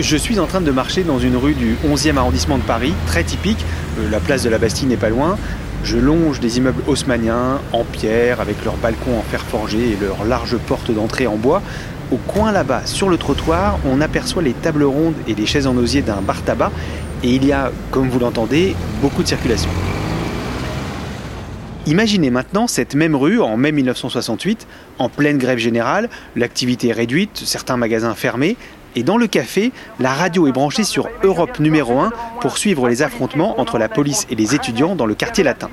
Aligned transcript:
Je 0.00 0.16
suis 0.16 0.38
en 0.38 0.46
train 0.46 0.60
de 0.60 0.70
marcher 0.70 1.02
dans 1.02 1.18
une 1.18 1.36
rue 1.36 1.54
du 1.54 1.74
11e 1.84 2.18
arrondissement 2.18 2.56
de 2.56 2.62
Paris, 2.62 2.92
très 3.08 3.24
typique. 3.24 3.58
Euh, 3.98 4.08
la 4.08 4.20
place 4.20 4.44
de 4.44 4.48
la 4.48 4.58
Bastille 4.58 4.86
n'est 4.86 4.96
pas 4.96 5.08
loin. 5.08 5.36
Je 5.82 5.98
longe 5.98 6.38
des 6.38 6.58
immeubles 6.58 6.84
haussmanniens 6.86 7.60
en 7.72 7.82
pierre 7.82 8.40
avec 8.40 8.64
leurs 8.64 8.76
balcons 8.76 9.18
en 9.18 9.22
fer 9.22 9.42
forgé 9.42 9.90
et 9.90 9.96
leurs 10.00 10.24
larges 10.24 10.56
portes 10.56 10.92
d'entrée 10.92 11.26
en 11.26 11.34
bois. 11.34 11.62
Au 12.12 12.16
coin 12.16 12.52
là-bas, 12.52 12.82
sur 12.84 13.08
le 13.08 13.16
trottoir, 13.16 13.80
on 13.84 14.00
aperçoit 14.00 14.40
les 14.40 14.52
tables 14.52 14.84
rondes 14.84 15.16
et 15.26 15.34
les 15.34 15.46
chaises 15.46 15.66
en 15.66 15.76
osier 15.76 16.00
d'un 16.00 16.22
bar 16.22 16.42
tabac 16.42 16.70
et 17.24 17.34
il 17.34 17.44
y 17.44 17.50
a, 17.50 17.72
comme 17.90 18.08
vous 18.08 18.20
l'entendez, 18.20 18.76
beaucoup 19.02 19.24
de 19.24 19.28
circulation. 19.28 19.70
Imaginez 21.88 22.30
maintenant 22.30 22.66
cette 22.66 22.94
même 22.94 23.16
rue 23.16 23.40
en 23.40 23.56
mai 23.56 23.72
1968, 23.72 24.66
en 24.98 25.08
pleine 25.08 25.38
grève 25.38 25.58
générale, 25.58 26.10
l'activité 26.36 26.92
réduite, 26.92 27.40
certains 27.44 27.78
magasins 27.78 28.14
fermés, 28.14 28.58
et 28.96 29.02
dans 29.02 29.16
le 29.16 29.26
café, 29.26 29.72
la 30.00 30.12
radio 30.12 30.46
est 30.46 30.52
branchée 30.52 30.84
sur 30.84 31.08
Europe 31.22 31.58
numéro 31.58 31.98
1 31.98 32.12
pour 32.40 32.58
suivre 32.58 32.88
les 32.88 33.02
affrontements 33.02 33.60
entre 33.60 33.78
la 33.78 33.88
police 33.88 34.26
et 34.30 34.34
les 34.34 34.54
étudiants 34.54 34.94
dans 34.96 35.06
le 35.06 35.14
quartier 35.14 35.44
latin. 35.44 35.70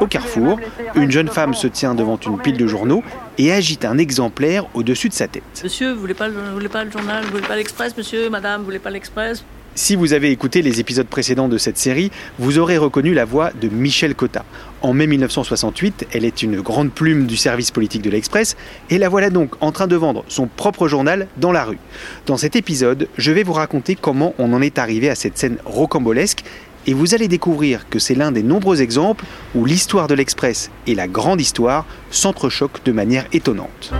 Au 0.00 0.06
carrefour, 0.06 0.58
une 0.94 1.10
jeune 1.10 1.28
femme 1.28 1.54
se 1.54 1.66
tient 1.66 1.94
devant 1.94 2.18
une 2.18 2.38
pile 2.38 2.56
de 2.56 2.66
journaux 2.66 3.02
et 3.38 3.52
agite 3.52 3.84
un 3.84 3.98
exemplaire 3.98 4.66
au-dessus 4.74 5.08
de 5.08 5.14
sa 5.14 5.28
tête. 5.28 5.60
Monsieur, 5.62 5.92
vous 5.92 6.00
voulez 6.00 6.14
pas, 6.14 6.28
vous 6.28 6.52
voulez 6.52 6.68
pas 6.68 6.84
le 6.84 6.90
journal, 6.90 7.24
vous 7.24 7.30
voulez 7.30 7.46
pas 7.46 7.56
l'Express, 7.56 7.96
monsieur, 7.96 8.30
madame, 8.30 8.60
vous 8.60 8.66
voulez 8.66 8.78
pas 8.78 8.90
l'Express? 8.90 9.44
Si 9.76 9.96
vous 9.96 10.12
avez 10.12 10.30
écouté 10.30 10.62
les 10.62 10.78
épisodes 10.78 11.08
précédents 11.08 11.48
de 11.48 11.58
cette 11.58 11.78
série, 11.78 12.12
vous 12.38 12.58
aurez 12.58 12.78
reconnu 12.78 13.12
la 13.12 13.24
voix 13.24 13.50
de 13.60 13.68
Michel 13.68 14.14
Cotta. 14.14 14.44
En 14.82 14.92
mai 14.92 15.08
1968, 15.08 16.06
elle 16.12 16.24
est 16.24 16.44
une 16.44 16.60
grande 16.60 16.92
plume 16.92 17.26
du 17.26 17.36
service 17.36 17.72
politique 17.72 18.02
de 18.02 18.10
l'Express 18.10 18.56
et 18.88 18.98
la 18.98 19.08
voilà 19.08 19.30
donc 19.30 19.50
en 19.60 19.72
train 19.72 19.88
de 19.88 19.96
vendre 19.96 20.24
son 20.28 20.46
propre 20.46 20.86
journal 20.86 21.26
dans 21.38 21.50
la 21.50 21.64
rue. 21.64 21.78
Dans 22.26 22.36
cet 22.36 22.54
épisode, 22.54 23.08
je 23.18 23.32
vais 23.32 23.42
vous 23.42 23.52
raconter 23.52 23.96
comment 23.96 24.32
on 24.38 24.52
en 24.52 24.62
est 24.62 24.78
arrivé 24.78 25.10
à 25.10 25.16
cette 25.16 25.38
scène 25.38 25.56
rocambolesque 25.64 26.44
et 26.86 26.94
vous 26.94 27.12
allez 27.12 27.26
découvrir 27.26 27.88
que 27.88 27.98
c'est 27.98 28.14
l'un 28.14 28.30
des 28.30 28.44
nombreux 28.44 28.80
exemples 28.80 29.24
où 29.56 29.64
l'histoire 29.64 30.06
de 30.06 30.14
l'Express 30.14 30.70
et 30.86 30.94
la 30.94 31.08
grande 31.08 31.40
histoire 31.40 31.84
s'entrechoquent 32.10 32.84
de 32.84 32.92
manière 32.92 33.26
étonnante. 33.32 33.92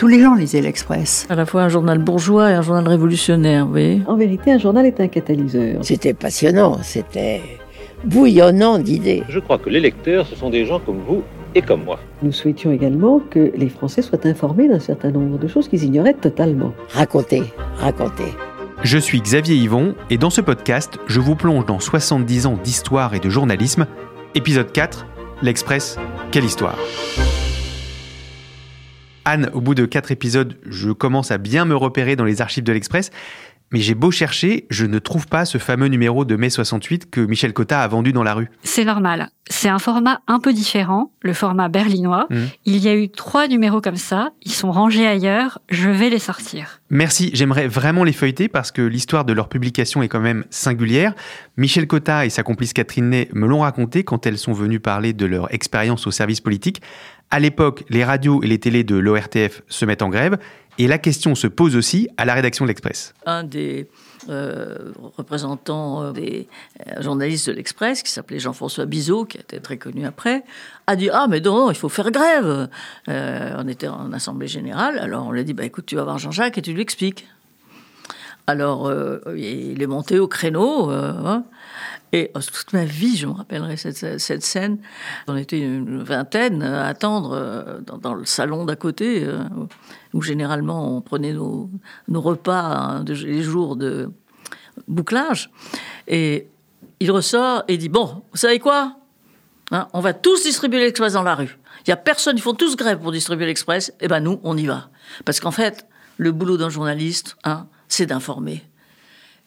Tous 0.00 0.06
les 0.06 0.22
gens 0.22 0.34
lisaient 0.34 0.62
l'Express. 0.62 1.26
À 1.28 1.34
la 1.34 1.44
fois 1.44 1.60
un 1.60 1.68
journal 1.68 1.98
bourgeois 1.98 2.50
et 2.50 2.54
un 2.54 2.62
journal 2.62 2.88
révolutionnaire, 2.88 3.66
voyez 3.66 4.00
En 4.06 4.16
vérité, 4.16 4.50
un 4.50 4.56
journal 4.56 4.86
est 4.86 4.98
un 4.98 5.08
catalyseur. 5.08 5.84
C'était 5.84 6.14
passionnant, 6.14 6.78
c'était 6.82 7.42
bouillonnant 8.04 8.78
d'idées. 8.78 9.24
Je 9.28 9.38
crois 9.38 9.58
que 9.58 9.68
les 9.68 9.78
lecteurs, 9.78 10.26
ce 10.26 10.34
sont 10.36 10.48
des 10.48 10.64
gens 10.64 10.80
comme 10.80 11.00
vous 11.06 11.22
et 11.54 11.60
comme 11.60 11.84
moi. 11.84 12.00
Nous 12.22 12.32
souhaitions 12.32 12.72
également 12.72 13.20
que 13.20 13.52
les 13.54 13.68
Français 13.68 14.00
soient 14.00 14.26
informés 14.26 14.68
d'un 14.68 14.78
certain 14.78 15.10
nombre 15.10 15.38
de 15.38 15.46
choses 15.46 15.68
qu'ils 15.68 15.84
ignoraient 15.84 16.14
totalement. 16.14 16.72
Racontez, 16.88 17.42
racontez. 17.76 18.32
Je 18.82 18.96
suis 18.96 19.20
Xavier 19.20 19.56
Yvon 19.56 19.94
et 20.08 20.16
dans 20.16 20.30
ce 20.30 20.40
podcast, 20.40 20.98
je 21.08 21.20
vous 21.20 21.34
plonge 21.34 21.66
dans 21.66 21.78
70 21.78 22.46
ans 22.46 22.58
d'histoire 22.64 23.12
et 23.12 23.20
de 23.20 23.28
journalisme. 23.28 23.86
Épisode 24.34 24.72
4, 24.72 25.04
l'Express, 25.42 25.98
quelle 26.30 26.46
histoire? 26.46 26.78
Anne, 29.24 29.50
au 29.52 29.60
bout 29.60 29.74
de 29.74 29.84
4 29.84 30.12
épisodes, 30.12 30.56
je 30.66 30.90
commence 30.90 31.30
à 31.30 31.38
bien 31.38 31.64
me 31.64 31.76
repérer 31.76 32.16
dans 32.16 32.24
les 32.24 32.40
archives 32.40 32.64
de 32.64 32.72
l'Express, 32.72 33.10
mais 33.72 33.80
j'ai 33.80 33.94
beau 33.94 34.10
chercher, 34.10 34.66
je 34.70 34.84
ne 34.84 34.98
trouve 34.98 35.28
pas 35.28 35.44
ce 35.44 35.58
fameux 35.58 35.86
numéro 35.86 36.24
de 36.24 36.34
mai 36.34 36.50
68 36.50 37.10
que 37.10 37.20
Michel 37.20 37.52
Cotta 37.52 37.82
a 37.82 37.88
vendu 37.88 38.12
dans 38.12 38.24
la 38.24 38.34
rue. 38.34 38.50
C'est 38.62 38.84
normal. 38.84 39.30
C'est 39.48 39.68
un 39.68 39.78
format 39.78 40.20
un 40.26 40.40
peu 40.40 40.52
différent, 40.52 41.12
le 41.22 41.32
format 41.32 41.68
berlinois. 41.68 42.26
Mhm. 42.30 42.48
Il 42.66 42.78
y 42.78 42.88
a 42.88 42.94
eu 42.94 43.10
trois 43.10 43.48
numéros 43.48 43.80
comme 43.80 43.96
ça. 43.96 44.30
Ils 44.42 44.52
sont 44.52 44.72
rangés 44.72 45.06
ailleurs. 45.06 45.60
Je 45.68 45.88
vais 45.88 46.10
les 46.10 46.18
sortir. 46.18 46.80
Merci, 46.90 47.30
j'aimerais 47.32 47.68
vraiment 47.68 48.04
les 48.04 48.12
feuilleter 48.12 48.48
parce 48.48 48.72
que 48.72 48.82
l'histoire 48.82 49.24
de 49.24 49.32
leur 49.32 49.48
publication 49.48 50.02
est 50.02 50.08
quand 50.08 50.20
même 50.20 50.44
singulière. 50.50 51.14
Michel 51.56 51.86
Cotta 51.86 52.26
et 52.26 52.30
sa 52.30 52.42
complice 52.42 52.72
Catherine 52.72 53.10
Ney 53.10 53.28
me 53.32 53.46
l'ont 53.46 53.60
raconté 53.60 54.02
quand 54.02 54.26
elles 54.26 54.38
sont 54.38 54.52
venues 54.52 54.80
parler 54.80 55.12
de 55.12 55.26
leur 55.26 55.52
expérience 55.54 56.06
au 56.06 56.10
service 56.10 56.40
politique. 56.40 56.80
À 57.30 57.38
l'époque, 57.38 57.84
les 57.88 58.02
radios 58.02 58.42
et 58.42 58.48
les 58.48 58.58
télés 58.58 58.82
de 58.82 58.96
l'ORTF 58.96 59.62
se 59.68 59.84
mettent 59.84 60.02
en 60.02 60.08
grève 60.08 60.38
et 60.80 60.86
la 60.86 60.96
question 60.96 61.34
se 61.34 61.46
pose 61.46 61.76
aussi 61.76 62.08
à 62.16 62.24
la 62.24 62.32
rédaction 62.32 62.64
de 62.64 62.68
l'Express. 62.68 63.12
Un 63.26 63.44
des 63.44 63.86
euh, 64.30 64.92
représentants 65.18 66.04
euh, 66.04 66.12
des 66.12 66.48
euh, 66.86 67.02
journalistes 67.02 67.48
de 67.48 67.52
l'Express, 67.52 68.02
qui 68.02 68.10
s'appelait 68.10 68.38
Jean-François 68.38 68.86
Bizot, 68.86 69.26
qui 69.26 69.36
était 69.36 69.60
très 69.60 69.76
connu 69.76 70.06
après, 70.06 70.42
a 70.86 70.96
dit 70.96 71.10
Ah, 71.12 71.26
mais 71.28 71.40
non, 71.40 71.70
il 71.70 71.76
faut 71.76 71.90
faire 71.90 72.10
grève. 72.10 72.70
Euh, 73.10 73.54
on 73.58 73.68
était 73.68 73.88
en 73.88 74.10
assemblée 74.14 74.46
générale, 74.46 74.98
alors 74.98 75.26
on 75.26 75.32
lui 75.32 75.40
a 75.40 75.44
dit 75.44 75.52
bah, 75.52 75.64
Écoute, 75.64 75.84
tu 75.84 75.96
vas 75.96 76.04
voir 76.04 76.18
Jean-Jacques 76.18 76.56
et 76.56 76.62
tu 76.62 76.72
lui 76.72 76.80
expliques. 76.80 77.28
Alors, 78.46 78.92
il 79.36 79.80
est 79.80 79.86
monté 79.86 80.18
au 80.18 80.26
créneau. 80.26 80.90
hein, 80.90 81.44
et 82.12 82.30
euh, 82.36 82.40
toute 82.40 82.72
ma 82.72 82.84
vie, 82.84 83.16
je 83.16 83.26
me 83.26 83.32
rappellerai 83.32 83.76
cette, 83.76 84.42
scène. 84.42 84.78
On 85.28 85.36
était 85.36 85.60
une 85.60 86.02
vingtaine 86.02 86.62
à 86.62 86.86
attendre 86.86 87.32
euh, 87.32 87.80
dans, 87.80 88.14
le 88.14 88.24
salon 88.24 88.64
d'à 88.64 88.76
côté, 88.76 89.24
euh, 89.24 89.38
où 90.12 90.22
généralement 90.22 90.96
on 90.96 91.00
prenait 91.00 91.32
nos, 91.32 91.70
repas 92.08 92.62
hein, 92.62 93.04
les 93.06 93.42
jours 93.42 93.76
de 93.76 94.10
bouclage. 94.88 95.50
Et 96.08 96.48
il 96.98 97.10
ressort 97.10 97.64
et 97.68 97.76
dit 97.76 97.88
Bon, 97.88 98.22
vous 98.32 98.38
savez 98.38 98.58
quoi 98.58 98.96
Hein, 99.70 99.88
On 99.92 100.00
va 100.00 100.12
tous 100.12 100.42
distribuer 100.42 100.80
l'Express 100.80 101.12
dans 101.12 101.22
la 101.22 101.34
rue. 101.34 101.58
Il 101.86 101.90
y 101.90 101.92
a 101.92 101.96
personne, 101.96 102.36
ils 102.36 102.42
font 102.42 102.54
tous 102.54 102.76
grève 102.76 102.98
pour 102.98 103.12
distribuer 103.12 103.46
l'Express. 103.46 103.92
Eh 104.00 104.08
ben 104.08 104.20
nous, 104.20 104.40
on 104.42 104.56
y 104.56 104.66
va. 104.66 104.90
Parce 105.24 105.40
qu'en 105.40 105.50
fait, 105.50 105.86
le 106.16 106.32
boulot 106.32 106.56
d'un 106.56 106.70
journaliste, 106.70 107.36
hein, 107.44 107.66
c'est 107.88 108.06
d'informer. 108.06 108.64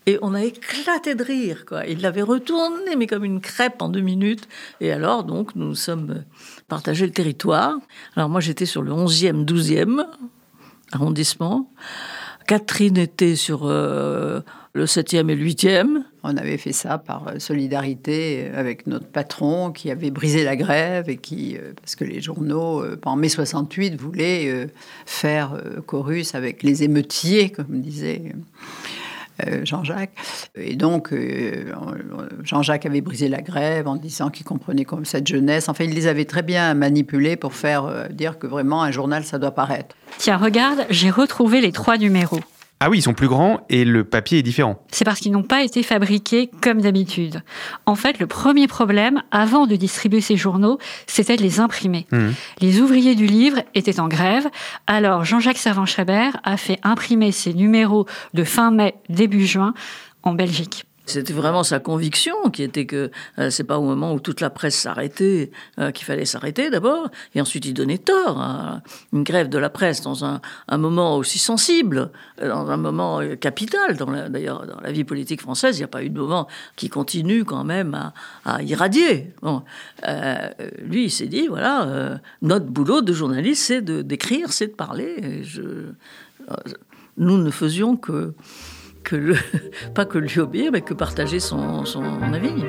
Et 0.05 0.19
on 0.21 0.33
a 0.33 0.43
éclaté 0.43 1.15
de 1.15 1.23
rire. 1.23 1.65
Il 1.87 2.01
l'avait 2.01 2.21
retourné, 2.21 2.95
mais 2.97 3.07
comme 3.07 3.23
une 3.23 3.39
crêpe 3.39 3.81
en 3.81 3.89
deux 3.89 4.01
minutes. 4.01 4.47
Et 4.81 4.91
alors, 4.91 5.23
donc, 5.23 5.55
nous 5.55 5.75
sommes 5.75 6.11
euh, 6.11 6.21
partagé 6.67 7.05
le 7.05 7.13
territoire. 7.13 7.77
Alors, 8.15 8.29
moi, 8.29 8.41
j'étais 8.41 8.65
sur 8.65 8.81
le 8.81 8.91
11e, 8.91 9.45
12e 9.45 10.05
arrondissement. 10.93 11.69
Catherine 12.47 12.97
était 12.97 13.35
sur 13.35 13.61
euh, 13.63 14.41
le 14.73 14.85
7e 14.85 15.29
et 15.29 15.35
le 15.35 15.45
8e. 15.45 16.03
On 16.23 16.35
avait 16.37 16.57
fait 16.57 16.73
ça 16.73 16.97
par 16.97 17.27
euh, 17.27 17.39
solidarité 17.39 18.45
euh, 18.47 18.59
avec 18.59 18.85
notre 18.87 19.07
patron 19.07 19.71
qui 19.71 19.91
avait 19.91 20.11
brisé 20.11 20.43
la 20.43 20.55
grève 20.55 21.09
et 21.09 21.17
qui, 21.17 21.57
parce 21.81 21.95
que 21.95 22.03
les 22.03 22.21
journaux, 22.21 22.83
en 23.05 23.15
mai 23.15 23.29
68, 23.29 23.95
voulaient 23.99 24.67
faire 25.05 25.57
chorus 25.85 26.35
avec 26.35 26.63
les 26.63 26.83
émeutiers, 26.83 27.49
comme 27.49 27.81
disait 27.81 28.33
Jean-Jacques. 29.63 30.13
Et 30.55 30.75
donc, 30.75 31.11
euh, 31.11 31.73
Jean-Jacques 32.43 32.85
avait 32.85 33.01
brisé 33.01 33.27
la 33.27 33.41
grève 33.41 33.87
en 33.87 33.95
disant 33.95 34.29
qu'il 34.29 34.45
comprenait 34.45 34.85
comme 34.85 35.05
cette 35.05 35.27
jeunesse. 35.27 35.69
Enfin, 35.69 35.83
il 35.85 35.93
les 35.93 36.07
avait 36.07 36.25
très 36.25 36.43
bien 36.43 36.73
manipulés 36.73 37.35
pour 37.35 37.53
faire 37.53 37.85
euh, 37.85 38.07
dire 38.07 38.37
que 38.37 38.47
vraiment 38.47 38.83
un 38.83 38.91
journal, 38.91 39.23
ça 39.23 39.39
doit 39.39 39.51
paraître. 39.51 39.95
Tiens, 40.17 40.37
regarde, 40.37 40.85
j'ai 40.89 41.09
retrouvé 41.09 41.61
les 41.61 41.71
trois 41.71 41.97
numéros. 41.97 42.39
Ah 42.85 42.89
oui, 42.89 42.97
ils 42.97 43.01
sont 43.01 43.13
plus 43.13 43.29
grands 43.29 43.61
et 43.69 43.85
le 43.85 44.03
papier 44.03 44.39
est 44.39 44.43
différent. 44.43 44.77
C'est 44.91 45.05
parce 45.05 45.21
qu'ils 45.21 45.31
n'ont 45.31 45.41
pas 45.41 45.63
été 45.63 45.83
fabriqués 45.83 46.51
comme 46.61 46.81
d'habitude. 46.81 47.41
En 47.85 47.95
fait, 47.95 48.19
le 48.19 48.27
premier 48.27 48.67
problème, 48.67 49.23
avant 49.31 49.67
de 49.67 49.77
distribuer 49.77 50.19
ces 50.19 50.35
journaux, 50.35 50.79
c'était 51.07 51.37
de 51.37 51.43
les 51.43 51.61
imprimer. 51.61 52.07
Mhm. 52.11 52.33
Les 52.59 52.81
ouvriers 52.81 53.15
du 53.15 53.25
livre 53.25 53.61
étaient 53.73 54.01
en 54.01 54.09
grève, 54.09 54.49
alors 54.85 55.23
Jean-Jacques 55.23 55.59
Servan-Schreiber 55.59 56.31
a 56.43 56.57
fait 56.57 56.79
imprimer 56.83 57.31
ces 57.31 57.53
numéros 57.53 58.05
de 58.33 58.43
fin 58.43 58.69
mai, 58.69 58.95
début 59.07 59.45
juin 59.45 59.73
en 60.23 60.33
Belgique. 60.33 60.83
C'était 61.05 61.33
vraiment 61.33 61.63
sa 61.63 61.79
conviction 61.79 62.49
qui 62.49 62.63
était 62.63 62.85
que 62.85 63.11
euh, 63.37 63.49
c'est 63.49 63.65
pas 63.65 63.77
au 63.77 63.83
moment 63.83 64.13
où 64.13 64.21
toute 64.21 64.39
la 64.39 64.49
presse 64.49 64.75
s'arrêtait 64.75 65.51
euh, 65.77 65.91
qu'il 65.91 66.05
fallait 66.05 66.23
s'arrêter 66.23 66.69
d'abord, 66.69 67.09
et 67.35 67.41
ensuite 67.41 67.65
il 67.65 67.73
donnait 67.73 67.97
tort 67.97 68.39
à 68.39 68.81
une 69.11 69.23
grève 69.23 69.49
de 69.49 69.57
la 69.57 69.69
presse 69.69 70.01
dans 70.01 70.23
un, 70.23 70.39
moment 70.71 71.17
aussi 71.17 71.39
sensible, 71.39 72.09
euh, 72.41 72.47
dans 72.47 72.69
un 72.69 72.77
moment 72.77 73.19
capital. 73.39 73.97
D'ailleurs, 74.29 74.65
dans 74.65 74.79
la 74.79 74.91
vie 74.93 75.03
politique 75.03 75.41
française, 75.41 75.77
il 75.77 75.81
n'y 75.81 75.85
a 75.85 75.89
pas 75.89 76.03
eu 76.03 76.09
de 76.09 76.17
moment 76.17 76.47
qui 76.77 76.87
continue 76.87 77.43
quand 77.43 77.65
même 77.65 78.11
à, 78.45 78.63
irradier. 78.63 79.33
Lui, 80.83 81.05
il 81.05 81.11
s'est 81.11 81.27
dit 81.27 81.47
voilà, 81.47 82.19
notre 82.41 82.65
boulot 82.65 83.01
de 83.01 83.11
journaliste, 83.11 83.63
c'est 83.65 83.81
d'écrire, 83.81 84.53
c'est 84.53 84.67
de 84.67 84.73
parler. 84.73 85.43
nous 87.17 87.37
ne 87.37 87.51
faisions 87.51 87.97
que 87.97 88.33
que 89.03 89.15
le, 89.15 89.35
pas 89.95 90.05
que 90.05 90.17
lui 90.17 90.39
obéir, 90.39 90.71
mais 90.71 90.81
que 90.81 90.93
partager 90.93 91.39
son, 91.39 91.85
son 91.85 92.03
avis. 92.33 92.65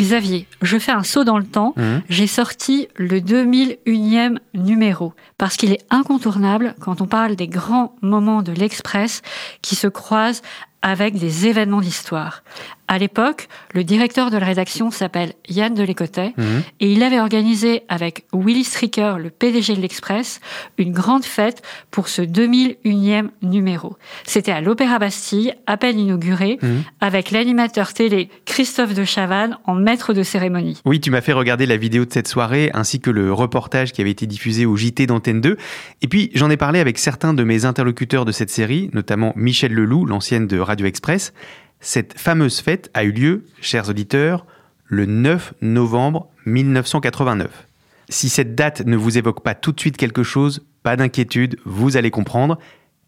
Xavier, 0.00 0.46
je 0.62 0.78
fais 0.78 0.92
un 0.92 1.02
saut 1.02 1.24
dans 1.24 1.38
le 1.38 1.44
temps. 1.44 1.74
Mmh. 1.76 1.82
J'ai 2.08 2.28
sorti 2.28 2.88
le 2.94 3.20
2001e 3.20 4.38
numéro 4.54 5.12
parce 5.38 5.56
qu'il 5.56 5.72
est 5.72 5.84
incontournable 5.90 6.74
quand 6.80 7.00
on 7.00 7.06
parle 7.06 7.34
des 7.34 7.48
grands 7.48 7.94
moments 8.00 8.42
de 8.42 8.52
l'Express 8.52 9.22
qui 9.60 9.74
se 9.74 9.88
croisent 9.88 10.42
avec 10.82 11.18
des 11.18 11.46
événements 11.48 11.80
d'histoire. 11.80 12.42
À 12.88 12.96
l'époque, 12.96 13.48
le 13.74 13.84
directeur 13.84 14.30
de 14.30 14.38
la 14.38 14.46
rédaction 14.46 14.90
s'appelle 14.90 15.34
Yann 15.48 15.74
Delécotet 15.74 16.32
mhm. 16.38 16.62
et 16.80 16.90
il 16.90 17.02
avait 17.02 17.20
organisé 17.20 17.82
avec 17.88 18.24
Willy 18.32 18.64
Stricker, 18.64 19.18
le 19.18 19.28
PDG 19.28 19.76
de 19.76 19.80
l'Express, 19.82 20.40
une 20.78 20.92
grande 20.92 21.24
fête 21.24 21.62
pour 21.90 22.08
ce 22.08 22.22
2001e 22.22 23.28
numéro. 23.42 23.96
C'était 24.24 24.52
à 24.52 24.62
l'Opéra 24.62 24.98
Bastille, 24.98 25.54
à 25.66 25.76
peine 25.76 25.98
inauguré, 25.98 26.58
mhm. 26.62 26.82
avec 27.00 27.30
l'animateur 27.30 27.92
télé 27.92 28.30
Christophe 28.46 28.94
de 28.94 29.04
Chavannes 29.04 29.58
en 29.64 29.74
maître 29.74 30.14
de 30.14 30.22
cérémonie. 30.22 30.80
Oui, 30.86 30.98
tu 30.98 31.10
m'as 31.10 31.20
fait 31.20 31.34
regarder 31.34 31.66
la 31.66 31.76
vidéo 31.76 32.06
de 32.06 32.12
cette 32.12 32.28
soirée 32.28 32.70
ainsi 32.72 33.00
que 33.00 33.10
le 33.10 33.34
reportage 33.34 33.92
qui 33.92 34.00
avait 34.00 34.10
été 34.10 34.26
diffusé 34.26 34.64
au 34.64 34.76
JT 34.76 35.06
d'Antenne 35.06 35.42
2. 35.42 35.58
Et 36.00 36.08
puis, 36.08 36.30
j'en 36.34 36.48
ai 36.48 36.56
parlé 36.56 36.80
avec 36.80 36.96
certains 36.96 37.34
de 37.34 37.44
mes 37.44 37.66
interlocuteurs 37.66 38.24
de 38.24 38.32
cette 38.32 38.50
série, 38.50 38.88
notamment 38.94 39.34
Michel 39.36 39.74
Leloup, 39.74 40.06
l'ancienne 40.06 40.46
de 40.46 40.58
Radio 40.58 40.86
Express. 40.86 41.34
Cette 41.80 42.18
fameuse 42.18 42.60
fête 42.60 42.90
a 42.94 43.04
eu 43.04 43.12
lieu, 43.12 43.44
chers 43.60 43.88
auditeurs, 43.88 44.46
le 44.84 45.06
9 45.06 45.54
novembre 45.60 46.28
1989. 46.46 47.66
Si 48.08 48.28
cette 48.28 48.54
date 48.54 48.84
ne 48.84 48.96
vous 48.96 49.18
évoque 49.18 49.42
pas 49.42 49.54
tout 49.54 49.72
de 49.72 49.78
suite 49.78 49.96
quelque 49.96 50.22
chose, 50.22 50.66
pas 50.82 50.96
d'inquiétude, 50.96 51.56
vous 51.64 51.96
allez 51.96 52.10
comprendre. 52.10 52.58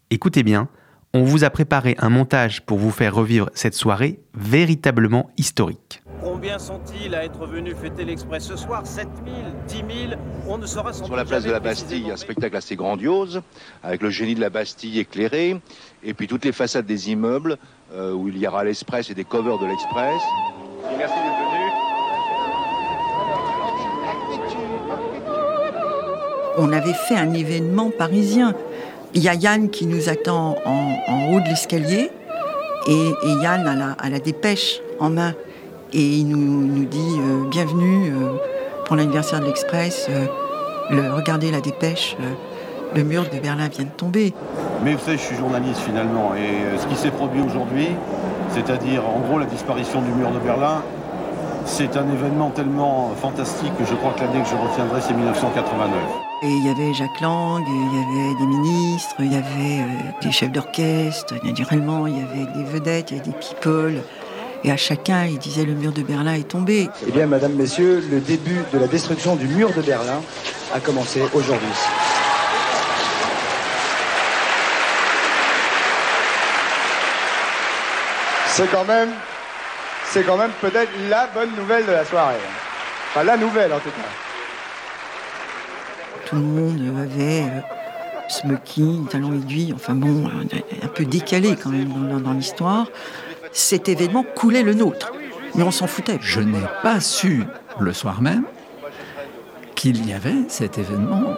Écoutez 0.09 0.43
bien, 0.43 0.69
on 1.13 1.23
vous 1.23 1.43
a 1.43 1.49
préparé 1.49 1.95
un 1.97 2.09
montage 2.09 2.61
pour 2.61 2.77
vous 2.77 2.91
faire 2.91 3.13
revivre 3.13 3.49
cette 3.53 3.73
soirée 3.73 4.19
véritablement 4.35 5.29
historique. 5.37 6.00
Combien 6.23 6.59
sont-ils 6.59 7.15
à 7.15 7.25
être 7.25 7.47
venus 7.47 7.75
fêter 7.75 8.05
l'Express 8.05 8.43
ce 8.43 8.55
soir? 8.55 8.85
7 8.85 9.07
000 9.25 9.37
10 9.67 9.75
000 10.09 10.21
On 10.47 10.59
ne 10.59 10.67
saura 10.67 10.93
Sur 10.93 11.15
la 11.15 11.25
place 11.25 11.43
de 11.43 11.49
la 11.51 11.59
Bastille, 11.59 12.11
un 12.11 12.15
spectacle 12.15 12.55
assez 12.55 12.75
grandiose, 12.75 13.41
avec 13.81 14.03
le 14.03 14.11
génie 14.11 14.35
de 14.35 14.41
la 14.41 14.51
Bastille 14.51 14.99
éclairé, 14.99 15.59
et 16.03 16.13
puis 16.13 16.27
toutes 16.27 16.45
les 16.45 16.51
façades 16.51 16.85
des 16.85 17.09
immeubles, 17.09 17.57
euh, 17.93 18.13
où 18.13 18.27
il 18.27 18.37
y 18.37 18.47
aura 18.47 18.63
l'Express 18.63 19.09
et 19.09 19.15
des 19.15 19.23
covers 19.23 19.57
de 19.57 19.65
l'Express. 19.65 20.21
Merci 20.95 21.15
d'être 21.15 21.37
venu. 21.49 21.71
On 26.59 26.71
avait 26.71 26.93
fait 26.93 27.15
un 27.15 27.33
événement 27.33 27.89
parisien. 27.89 28.53
Il 29.15 29.23
y 29.23 29.27
a 29.27 29.33
Yann 29.33 29.71
qui 29.71 29.87
nous 29.87 30.07
attend 30.07 30.55
en, 30.65 31.33
haut 31.33 31.39
de 31.39 31.45
l'escalier, 31.45 32.11
et, 32.87 33.11
Yann 33.41 33.95
a 33.97 34.09
la 34.09 34.19
dépêche 34.19 34.81
en 34.99 35.09
main 35.09 35.33
et 35.93 36.17
il 36.17 36.27
nous, 36.27 36.85
dit 36.85 37.17
euh, 37.19 37.47
bienvenue 37.49 38.11
euh, 38.11 38.37
pour 38.85 38.95
l'anniversaire 38.95 39.39
de 39.39 39.45
l'Express. 39.45 40.07
Euh, 40.09 41.13
regardez 41.13 41.51
la 41.51 41.61
dépêche, 41.61 42.15
le 42.95 43.03
mur 43.03 43.23
de 43.23 43.39
Berlin 43.39 43.67
vient 43.69 43.85
de 43.85 43.89
tomber. 43.89 44.33
Mais 44.83 44.93
vous 44.93 44.99
savez, 44.99 45.17
je 45.17 45.23
suis 45.23 45.35
journaliste 45.35 45.79
finalement, 45.81 46.33
et 46.35 46.77
ce 46.77 46.85
qui 46.87 46.95
s'est 46.95 47.11
produit 47.11 47.41
aujourd'hui, 47.41 47.87
c'est-à-dire 48.49 49.03
en 49.07 49.19
gros 49.19 49.39
la 49.39 49.45
disparition 49.45 50.01
du 50.01 50.11
mur 50.11 50.31
de 50.31 50.39
Berlin, 50.39 50.81
c'est 51.65 51.95
un 51.95 52.09
événement 52.09 52.49
tellement 52.49 53.11
fantastique 53.21 53.71
que 53.77 53.85
je 53.85 53.93
crois 53.95 54.11
que 54.13 54.21
l'année 54.21 54.41
que 54.41 54.49
je 54.49 54.55
retiendrai, 54.55 54.99
c'est 54.99 55.13
1989. 55.13 55.89
Et 56.43 56.47
il 56.47 56.65
y 56.65 56.69
avait 56.69 56.93
Jacques 56.93 57.21
Lang, 57.21 57.63
il 57.67 58.17
y 58.17 58.25
avait 58.25 58.39
des 58.39 58.47
ministres, 58.47 59.15
il 59.19 59.31
y 59.31 59.35
avait 59.35 59.85
des 60.21 60.31
chefs 60.31 60.51
d'orchestre, 60.51 61.35
naturellement, 61.43 62.07
il 62.07 62.17
y 62.17 62.21
avait 62.21 62.51
des 62.51 62.63
vedettes, 62.63 63.11
il 63.11 63.17
y 63.17 63.19
avait 63.19 63.29
des 63.29 63.37
people. 63.37 64.01
Et 64.63 64.71
à 64.71 64.77
chacun, 64.77 65.25
il 65.25 65.39
disait 65.39 65.65
le 65.65 65.73
mur 65.73 65.91
de 65.91 66.03
Berlin 66.03 66.33
est 66.33 66.47
tombé. 66.47 66.87
Eh 67.07 67.11
bien, 67.11 67.25
Madame, 67.25 67.53
Messieurs, 67.53 68.03
le 68.11 68.19
début 68.19 68.61
de 68.71 68.77
la 68.77 68.85
destruction 68.85 69.35
du 69.35 69.47
mur 69.47 69.73
de 69.73 69.81
Berlin 69.81 70.21
a 70.73 70.79
commencé 70.79 71.21
aujourd'hui. 71.33 71.67
C'est 78.47 78.69
quand 78.69 78.85
même, 78.85 79.09
c'est 80.05 80.23
quand 80.23 80.37
même 80.37 80.51
peut-être 80.61 80.91
la 81.09 81.27
bonne 81.33 81.55
nouvelle 81.55 81.85
de 81.87 81.91
la 81.91 82.05
soirée. 82.05 82.35
Enfin, 83.09 83.23
la 83.23 83.37
nouvelle 83.37 83.73
en 83.73 83.79
tout 83.79 83.89
cas. 83.89 84.09
Tout 86.25 86.35
le 86.35 86.41
monde 86.41 86.99
avait 86.99 87.43
euh, 87.43 87.61
smoking, 88.29 89.07
talons 89.07 89.33
aiguilles, 89.33 89.73
enfin 89.73 89.95
bon, 89.95 90.29
un 90.83 90.87
peu 90.87 91.05
décalé 91.05 91.55
quand 91.61 91.71
même 91.71 91.89
dans, 91.89 92.19
dans 92.19 92.33
l'histoire 92.33 92.85
cet 93.51 93.89
événement 93.89 94.23
coulait 94.35 94.63
le 94.63 94.73
nôtre. 94.73 95.11
Mais 95.55 95.63
on 95.63 95.71
s'en 95.71 95.87
foutait. 95.87 96.19
Je 96.21 96.39
n'ai 96.39 96.63
pas 96.83 96.99
su 96.99 97.43
le 97.79 97.93
soir 97.93 98.21
même 98.21 98.43
qu'il 99.75 100.07
y 100.07 100.13
avait 100.13 100.35
cet 100.47 100.77
événement 100.77 101.35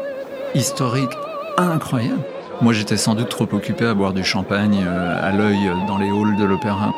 historique 0.54 1.12
incroyable. 1.58 2.24
Moi, 2.62 2.74
j'étais 2.74 2.98
sans 2.98 3.16
doute 3.16 3.30
trop 3.30 3.48
occupé 3.52 3.86
à 3.86 3.94
boire 3.94 4.14
du 4.14 4.24
champagne 4.24 4.84
euh, 4.86 5.28
à 5.28 5.32
l'œil 5.32 5.72
dans 5.88 5.98
les 5.98 6.10
halls 6.10 6.38
de 6.38 6.46
l'opéra. 6.46 6.94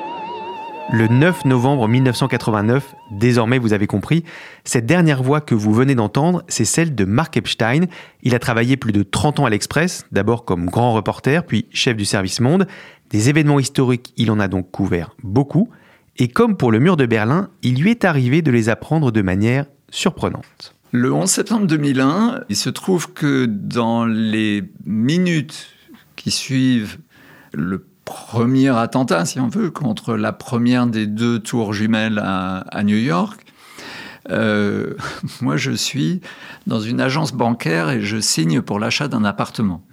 Le 0.91 1.07
9 1.07 1.45
novembre 1.45 1.87
1989, 1.87 2.95
désormais 3.11 3.57
vous 3.57 3.73
avez 3.73 3.87
compris, 3.87 4.23
cette 4.63 4.85
dernière 4.85 5.23
voix 5.23 5.41
que 5.41 5.55
vous 5.55 5.73
venez 5.73 5.95
d'entendre, 5.95 6.43
c'est 6.47 6.63
celle 6.63 6.93
de 6.93 7.05
Mark 7.05 7.35
Epstein. 7.35 7.85
Il 8.21 8.35
a 8.35 8.39
travaillé 8.39 8.77
plus 8.77 8.91
de 8.91 9.01
30 9.01 9.39
ans 9.39 9.45
à 9.45 9.49
l'Express, 9.49 10.05
d'abord 10.11 10.45
comme 10.45 10.67
grand 10.67 10.93
reporter, 10.93 11.43
puis 11.43 11.65
chef 11.71 11.97
du 11.97 12.05
service 12.05 12.39
Monde. 12.39 12.67
Des 13.09 13.29
événements 13.29 13.59
historiques, 13.59 14.13
il 14.15 14.29
en 14.29 14.39
a 14.39 14.47
donc 14.47 14.69
couvert 14.69 15.15
beaucoup. 15.23 15.69
Et 16.17 16.27
comme 16.27 16.55
pour 16.55 16.71
le 16.71 16.79
mur 16.79 16.97
de 16.97 17.07
Berlin, 17.07 17.49
il 17.63 17.81
lui 17.81 17.89
est 17.89 18.05
arrivé 18.05 18.41
de 18.41 18.51
les 18.51 18.69
apprendre 18.69 19.11
de 19.11 19.21
manière 19.21 19.65
surprenante. 19.89 20.75
Le 20.91 21.11
11 21.11 21.29
septembre 21.29 21.67
2001, 21.67 22.41
il 22.47 22.55
se 22.55 22.69
trouve 22.69 23.11
que 23.11 23.45
dans 23.45 24.05
les 24.05 24.63
minutes 24.85 25.67
qui 26.15 26.31
suivent 26.31 26.99
le 27.53 27.85
premier 28.05 28.69
attentat, 28.69 29.25
si 29.25 29.39
on 29.39 29.49
veut, 29.49 29.71
contre 29.71 30.15
la 30.15 30.31
première 30.31 30.87
des 30.87 31.07
deux 31.07 31.39
tours 31.39 31.73
jumelles 31.73 32.19
à, 32.19 32.83
New 32.83 32.97
York. 32.97 33.41
Euh, 34.29 34.93
moi, 35.41 35.57
je 35.57 35.71
suis 35.71 36.21
dans 36.67 36.79
une 36.79 37.01
agence 37.01 37.33
bancaire 37.33 37.89
et 37.89 38.01
je 38.01 38.19
signe 38.19 38.61
pour 38.61 38.79
l'achat 38.79 39.07
d'un 39.07 39.25
appartement. 39.25 39.83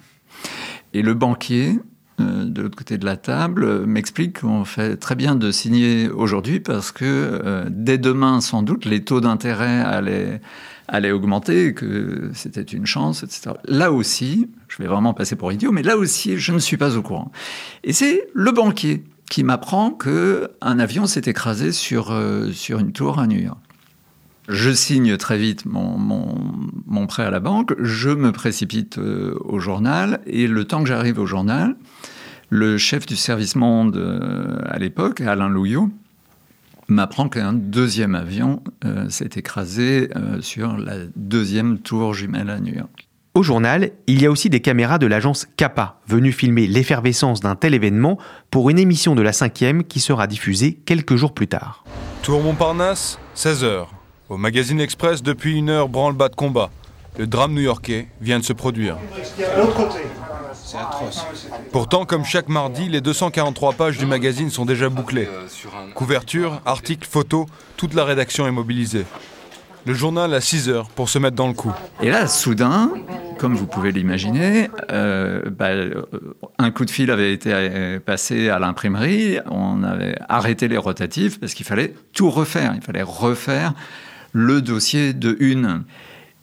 Et 0.93 1.01
le 1.03 1.15
banquier, 1.15 1.81
euh, 2.21 2.45
de 2.45 2.63
l'autre 2.63 2.77
côté 2.77 2.99
de 2.99 3.07
la 3.07 3.17
table, 3.17 3.87
m'explique 3.87 4.41
qu'on 4.41 4.67
fait 4.67 4.97
très 4.97 5.15
bien 5.15 5.35
de 5.35 5.51
signer 5.51 6.11
aujourd'hui 6.11 6.61
parce 6.61 6.93
que 6.93 7.05
euh, 7.05 7.65
dès 7.71 7.97
demain, 7.97 8.43
sans 8.43 8.63
doute, 8.63 8.85
les 8.85 9.03
taux 9.03 9.23
d'intérêt 9.23 9.81
allaient 9.81 10.41
allait 10.93 11.11
augmenter, 11.11 11.73
que 11.73 12.31
c'était 12.35 12.61
une 12.61 12.85
chance, 12.85 13.23
etc. 13.23 13.53
Là 13.65 13.91
aussi, 13.91 14.49
je 14.69 14.77
vais 14.77 14.87
vraiment 14.87 15.15
passer 15.15 15.37
pour 15.37 15.51
idiot, 15.51 15.73
mais 15.73 15.83
là 15.83 15.97
aussi, 15.97 16.37
je 16.37 16.53
ne 16.53 16.59
suis 16.59 16.77
pas 16.77 16.97
au 16.97 17.03
courant. 17.03 17.33
Et 17.83 17.95
c'est 17.95 18.29
le 18.35 18.53
banquier 18.53 19.03
qui 19.31 19.43
m'apprend 19.43 19.91
que 19.91 20.51
un 20.61 20.79
avion 20.79 21.07
s'est 21.07 21.23
écrasé 21.25 21.73
sur, 21.73 22.13
euh, 22.13 22.53
sur 22.53 22.79
une 22.79 22.93
tour 22.93 23.19
à 23.19 23.27
New 23.27 23.41
York. 23.41 23.59
Je 24.49 24.71
signe 24.71 25.17
très 25.17 25.39
vite 25.39 25.65
mon, 25.65 25.97
mon, 26.87 27.07
prêt 27.07 27.25
à 27.25 27.31
la 27.31 27.41
banque, 27.41 27.75
je 27.81 28.11
me 28.11 28.31
précipite 28.31 28.99
euh, 28.99 29.35
au 29.41 29.61
journal, 29.61 30.21
et 30.27 30.47
le 30.47 30.65
temps 30.67 30.83
que 30.83 30.89
j'arrive 30.89 31.19
au 31.19 31.27
journal, 31.27 31.75
le 32.51 32.77
chef 32.77 33.07
du 33.07 33.17
service 33.17 33.57
monde 33.57 33.97
euh, 33.97 34.59
à 34.67 34.79
l'époque, 34.79 35.23
Alain 35.23 35.49
Louillot, 35.49 35.89
m'apprend 36.89 37.29
qu'un 37.29 37.53
deuxième 37.53 38.15
avion 38.15 38.63
euh, 38.85 39.09
s'est 39.09 39.31
écrasé 39.37 40.11
euh, 40.17 40.41
sur 40.41 40.77
la 40.77 40.97
deuxième 41.17 41.79
tour 41.79 42.15
jumelle 42.15 42.51
à 42.51 42.61
New 42.61 42.75
York. 42.75 43.09
Au 43.35 43.43
journal, 43.43 43.93
il 44.07 44.21
y 44.21 44.27
a 44.27 44.31
aussi 44.31 44.51
des 44.51 44.61
caméras 44.61 44.99
de 44.99 45.07
l'agence 45.07 45.47
Kappa, 45.57 46.01
venues 46.07 46.33
filmer 46.33 46.67
l'effervescence 46.67 47.41
d'un 47.41 47.57
tel 47.57 47.73
événement 47.73 48.19
pour 48.51 48.69
une 48.69 48.79
émission 48.79 49.15
de 49.15 49.23
la 49.23 49.33
cinquième 49.33 49.85
qui 49.85 50.01
sera 50.01 50.27
diffusée 50.27 50.75
quelques 50.85 51.17
jours 51.17 51.33
plus 51.33 51.49
tard. 51.49 51.85
Tour 52.23 52.43
Montparnasse, 52.43 53.19
16h. 53.35 53.87
Au 54.29 54.37
magazine 54.37 54.81
Express, 54.81 55.23
depuis 55.23 55.57
une 55.57 55.71
heure, 55.71 55.89
branle-bas 55.89 56.29
de 56.29 56.37
combat. 56.37 56.71
le 57.19 57.27
drame 57.27 57.55
new-yorkais 57.55 58.09
vient 58.21 58.39
de 58.39 58.45
se 58.45 58.53
produire. 58.53 58.99
C'est 60.73 60.79
atroce. 60.79 61.27
Pourtant, 61.71 62.07
comme 62.07 62.25
chaque 62.25 62.49
mardi, 62.49 62.89
les 62.89 63.03
243 63.03 63.75
pages 63.75 63.99
du 63.99 64.07
magazine 64.07 64.49
sont 64.49 64.65
déjà 64.65 64.89
bouclées. 64.89 65.29
Couverture, 65.95 66.63
articles, 66.65 67.07
photos, 67.07 67.45
toute 67.77 67.93
la 67.93 68.07
rédaction 68.07 68.47
est 68.47 68.51
mobilisée. 68.51 69.05
Le 69.85 69.93
journal 69.93 70.33
a 70.33 70.41
6 70.41 70.71
heures 70.71 70.89
pour 70.89 71.11
se 71.11 71.19
mettre 71.19 71.37
dans 71.37 71.49
le 71.49 71.53
coup. 71.53 71.75
Et 72.01 72.09
là, 72.09 72.27
soudain, 72.27 72.91
comme 73.37 73.55
vous 73.55 73.67
pouvez 73.67 73.93
l'imaginer, 73.93 74.71
euh, 74.91 75.43
bah, 75.51 75.73
un 76.59 76.71
coup 76.71 76.87
de 76.87 76.91
fil 76.91 77.11
avait 77.11 77.35
été 77.35 77.99
passé 77.99 78.49
à 78.49 78.59
l'imprimerie, 78.59 79.41
on 79.51 79.83
avait 79.83 80.17
arrêté 80.31 80.69
les 80.69 80.79
rotatifs 80.79 81.39
parce 81.39 81.53
qu'il 81.53 81.67
fallait 81.67 81.93
tout 82.15 82.31
refaire, 82.31 82.73
il 82.75 82.81
fallait 82.81 83.03
refaire 83.03 83.75
le 84.33 84.63
dossier 84.63 85.13
de 85.13 85.37
une. 85.39 85.83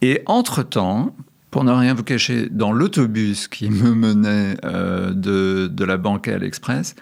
Et 0.03 0.21
entre-temps, 0.27 1.15
pour 1.51 1.63
ne 1.63 1.71
rien 1.71 1.93
vous 1.93 2.03
cacher, 2.03 2.47
dans 2.49 2.71
l'autobus 2.71 3.47
qui 3.47 3.69
me 3.69 3.93
menait 3.93 4.57
euh, 4.65 5.11
de, 5.13 5.83
la 5.83 5.97
banque 5.97 6.27
à 6.27 6.37
l'Express, 6.37 6.95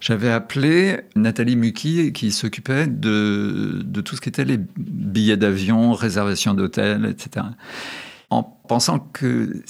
j'avais 0.00 0.30
appelé 0.30 1.00
Nathalie 1.14 1.56
Muki 1.56 2.12
qui 2.12 2.32
s'occupait 2.32 2.86
de, 2.86 3.84
tout 4.04 4.16
ce 4.16 4.20
qui 4.20 4.28
était 4.28 4.44
les 4.44 4.58
billets 4.76 5.36
d'avion, 5.36 5.92
réservation 5.92 6.54
d'hôtel, 6.54 7.06
etc. 7.06 7.46
En 8.30 8.42
pensant 8.42 8.98
que 8.98 9.62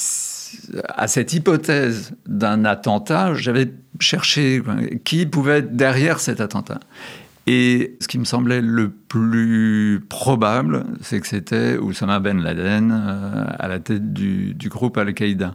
à 0.88 1.08
cette 1.08 1.32
hypothèse 1.32 2.12
d'un 2.26 2.64
attentat, 2.64 3.34
j'avais 3.34 3.72
cherché 3.98 4.62
qui 5.04 5.26
pouvait 5.26 5.58
être 5.58 5.76
derrière 5.76 6.20
cet 6.20 6.40
attentat. 6.40 6.80
Et 7.46 7.96
ce 8.00 8.06
qui 8.06 8.18
me 8.18 8.24
semblait 8.24 8.60
le 8.60 8.90
plus 8.90 10.04
probable, 10.08 10.84
c'est 11.00 11.20
que 11.20 11.26
c'était 11.26 11.76
Oussama 11.76 12.20
Ben 12.20 12.40
Laden 12.40 12.92
euh, 12.92 13.44
à 13.58 13.68
la 13.68 13.80
tête 13.80 14.12
du, 14.12 14.54
groupe 14.68 14.96
Al-Qaïda. 14.96 15.54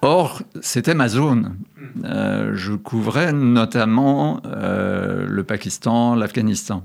Or, 0.00 0.42
c'était 0.60 0.94
ma 0.94 1.08
zone. 1.08 1.56
Euh, 2.04 2.52
je 2.54 2.72
couvrais 2.74 3.32
notamment 3.32 4.40
euh, 4.46 5.26
le 5.28 5.42
Pakistan, 5.42 6.14
l'Afghanistan. 6.14 6.84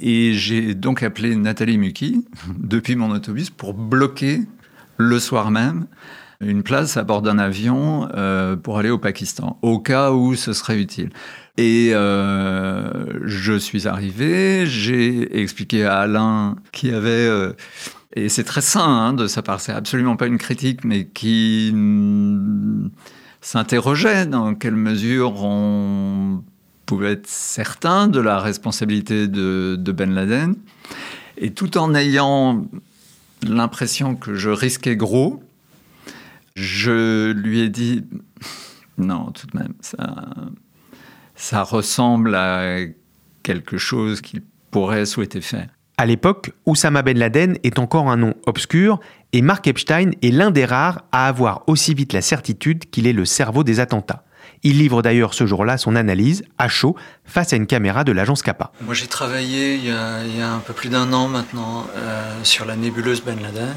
Et 0.00 0.32
j'ai 0.32 0.74
donc 0.74 1.04
appelé 1.04 1.36
Nathalie 1.36 1.78
Muki 1.78 2.26
depuis 2.58 2.96
mon 2.96 3.10
autobus 3.10 3.50
pour 3.50 3.74
bloquer 3.74 4.40
le 4.96 5.18
soir 5.20 5.52
même 5.52 5.86
une 6.40 6.62
place 6.62 6.96
à 6.96 7.04
bord 7.04 7.22
d'un 7.22 7.38
avion 7.38 8.08
euh, 8.14 8.56
pour 8.56 8.78
aller 8.78 8.90
au 8.90 8.98
Pakistan, 8.98 9.58
au 9.62 9.78
cas 9.78 10.12
où 10.12 10.34
ce 10.34 10.52
serait 10.52 10.80
utile. 10.80 11.10
Et 11.58 11.90
euh, 11.92 12.90
je 13.26 13.52
suis 13.52 13.86
arrivé, 13.86 14.64
j'ai 14.66 15.40
expliqué 15.40 15.84
à 15.84 15.98
Alain 16.00 16.56
qui 16.72 16.90
avait... 16.90 17.10
Euh, 17.10 17.52
et 18.16 18.28
c'est 18.28 18.44
très 18.44 18.62
sain 18.62 18.88
hein, 18.88 19.12
de 19.12 19.26
sa 19.26 19.42
part, 19.42 19.60
c'est 19.60 19.72
absolument 19.72 20.16
pas 20.16 20.26
une 20.26 20.38
critique, 20.38 20.84
mais 20.84 21.06
qui 21.06 21.70
mm, 21.72 22.90
s'interrogeait 23.40 24.26
dans 24.26 24.54
quelle 24.54 24.74
mesure 24.74 25.44
on 25.44 26.42
pouvait 26.86 27.12
être 27.12 27.28
certain 27.28 28.08
de 28.08 28.18
la 28.18 28.40
responsabilité 28.40 29.28
de, 29.28 29.76
de 29.78 29.92
Ben 29.92 30.12
Laden. 30.12 30.56
Et 31.36 31.52
tout 31.52 31.78
en 31.78 31.94
ayant 31.94 32.66
l'impression 33.46 34.16
que 34.16 34.34
je 34.34 34.50
risquais 34.50 34.96
gros, 34.96 35.42
je 36.60 37.32
lui 37.32 37.60
ai 37.60 37.68
dit 37.68 38.04
non, 38.98 39.30
tout 39.32 39.46
de 39.46 39.58
même, 39.58 39.74
ça, 39.80 40.26
ça 41.34 41.62
ressemble 41.62 42.34
à 42.34 42.78
quelque 43.42 43.78
chose 43.78 44.20
qu'il 44.20 44.42
pourrait 44.70 45.06
souhaiter 45.06 45.40
faire. 45.40 45.68
À 45.96 46.06
l'époque, 46.06 46.52
Oussama 46.64 47.02
Ben 47.02 47.18
Laden 47.18 47.58
est 47.62 47.78
encore 47.78 48.08
un 48.08 48.16
nom 48.16 48.34
obscur 48.46 49.00
et 49.32 49.42
Mark 49.42 49.66
Epstein 49.66 50.12
est 50.22 50.30
l'un 50.30 50.50
des 50.50 50.64
rares 50.64 51.02
à 51.12 51.26
avoir 51.26 51.62
aussi 51.66 51.92
vite 51.92 52.12
la 52.12 52.22
certitude 52.22 52.88
qu'il 52.90 53.06
est 53.06 53.12
le 53.12 53.26
cerveau 53.26 53.64
des 53.64 53.80
attentats. 53.80 54.24
Il 54.62 54.78
livre 54.78 55.02
d'ailleurs 55.02 55.34
ce 55.34 55.46
jour-là 55.46 55.78
son 55.78 55.96
analyse 55.96 56.44
à 56.58 56.68
chaud 56.68 56.96
face 57.24 57.52
à 57.52 57.56
une 57.56 57.66
caméra 57.66 58.04
de 58.04 58.12
l'agence 58.12 58.42
Kappa. 58.42 58.72
Moi 58.80 58.94
j'ai 58.94 59.06
travaillé 59.06 59.76
il 59.76 59.86
y, 59.86 59.90
a, 59.90 60.52
un 60.52 60.58
peu 60.60 60.72
plus 60.72 60.88
d'un 60.88 61.12
an 61.12 61.28
maintenant 61.28 61.86
euh, 61.96 62.44
sur 62.44 62.64
la 62.64 62.76
nébuleuse 62.76 63.22
Ben 63.22 63.40
Laden. 63.40 63.74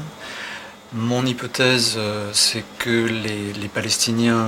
Mon 0.94 1.26
hypothèse, 1.26 1.96
euh, 1.96 2.30
c'est 2.32 2.64
que 2.78 3.06
les, 3.06 3.52
les, 3.52 3.68
Palestiniens 3.68 4.46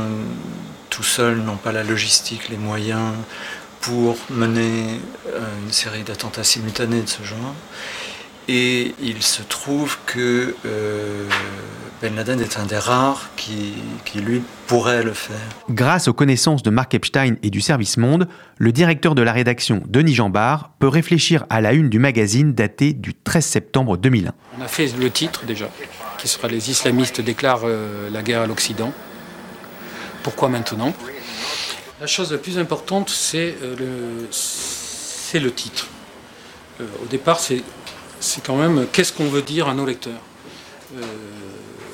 tout 0.91 1.03
seuls 1.03 1.39
n'ont 1.39 1.57
pas 1.57 1.73
la 1.73 1.83
logistique, 1.83 2.49
les 2.49 2.57
moyens 2.57 3.13
pour 3.81 4.17
mener 4.31 5.01
euh, 5.27 5.41
une 5.65 5.73
série 5.73 6.03
d'attentats 6.03 6.45
simultanés 6.45 7.03
de 7.03 7.09
ce 7.09 7.25
genre. 7.25 7.55
Et 8.49 8.95
il 9.03 9.23
se 9.23 9.43
trouve 9.43 9.99
que 10.07 10.55
euh, 10.65 11.29
Ben 12.01 12.15
Laden 12.15 12.41
est 12.41 12.59
un 12.59 12.67
des 12.67 12.79
rares 12.79 13.31
qui, 13.35 13.75
qui, 14.05 14.21
lui, 14.21 14.41
pourrait 14.69 15.03
le 15.03 15.15
faire. 15.15 15.37
Grâce 15.69 16.07
aux 16.07 16.13
connaissances 16.13 16.63
de 16.63 16.71
Mark 16.71 16.95
Epstein 16.95 17.35
et 17.43 17.51
du 17.51 17.61
service 17.61 17.97
Monde, 17.97 18.29
le 18.59 18.71
directeur 18.71 19.17
de 19.17 19.23
la 19.23 19.33
rédaction, 19.33 19.83
Denis 19.89 20.15
Jambard, 20.15 20.71
peut 20.79 20.87
réfléchir 20.87 21.45
à 21.51 21.61
la 21.61 21.73
une 21.73 21.91
du 21.91 21.99
magazine 21.99 22.55
daté 22.55 22.93
du 22.93 23.15
13 23.15 23.45
septembre 23.45 23.97
2001. 23.97 24.33
On 24.61 24.63
a 24.63 24.69
fait 24.69 24.93
le 24.97 25.11
titre 25.11 25.45
déjà, 25.45 25.69
qui 26.17 26.29
sera 26.29 26.49
Les 26.49 26.71
islamistes 26.71 27.21
déclarent 27.21 27.63
euh, 27.65 28.11
la 28.11 28.23
guerre 28.23 28.43
à 28.43 28.47
l'Occident. 28.47 28.93
Pourquoi 30.23 30.49
maintenant? 30.49 30.95
La 32.01 32.07
chose 32.07 32.33
la 32.33 32.39
plus 32.39 32.59
importante, 32.59 33.11
c'est 33.11 33.55
euh, 33.63 34.27
le, 35.35 35.53
titre. 35.53 35.87
Euh, 36.81 36.85
au 37.03 37.07
départ, 37.07 37.41
c'est 37.41 37.63
quand 38.45 38.57
même 38.57 38.87
qu'est-ce 38.93 39.13
qu'on 39.13 39.29
veut 39.29 39.43
dire 39.43 39.69
à 39.69 39.75
nos 39.75 39.87
lecteurs? 39.87 40.21